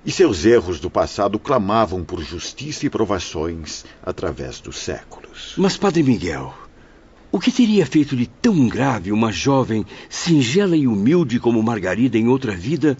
E 0.06 0.12
seus 0.12 0.46
erros 0.46 0.80
do 0.80 0.90
passado 0.90 1.40
clamavam 1.40 2.04
por 2.04 2.22
justiça 2.22 2.86
e 2.86 2.90
provações 2.90 3.86
através 4.02 4.60
dos 4.60 4.78
séculos. 4.78 5.54
Mas, 5.58 5.78
Padre 5.78 6.04
Miguel, 6.04 6.54
o 7.32 7.40
que 7.40 7.52
teria 7.52 7.86
feito 7.86 8.16
de 8.16 8.26
tão 8.26 8.68
grave 8.68 9.12
uma 9.12 9.32
jovem 9.32 9.86
singela 10.10 10.76
e 10.76 10.88
humilde 10.88 11.40
como 11.40 11.62
Margarida 11.62 12.18
em 12.18 12.28
outra 12.28 12.56
vida 12.56 12.98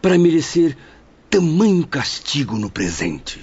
para 0.00 0.18
merecer 0.18 0.76
tamanho 1.30 1.86
castigo 1.86 2.58
no 2.58 2.68
presente. 2.68 3.38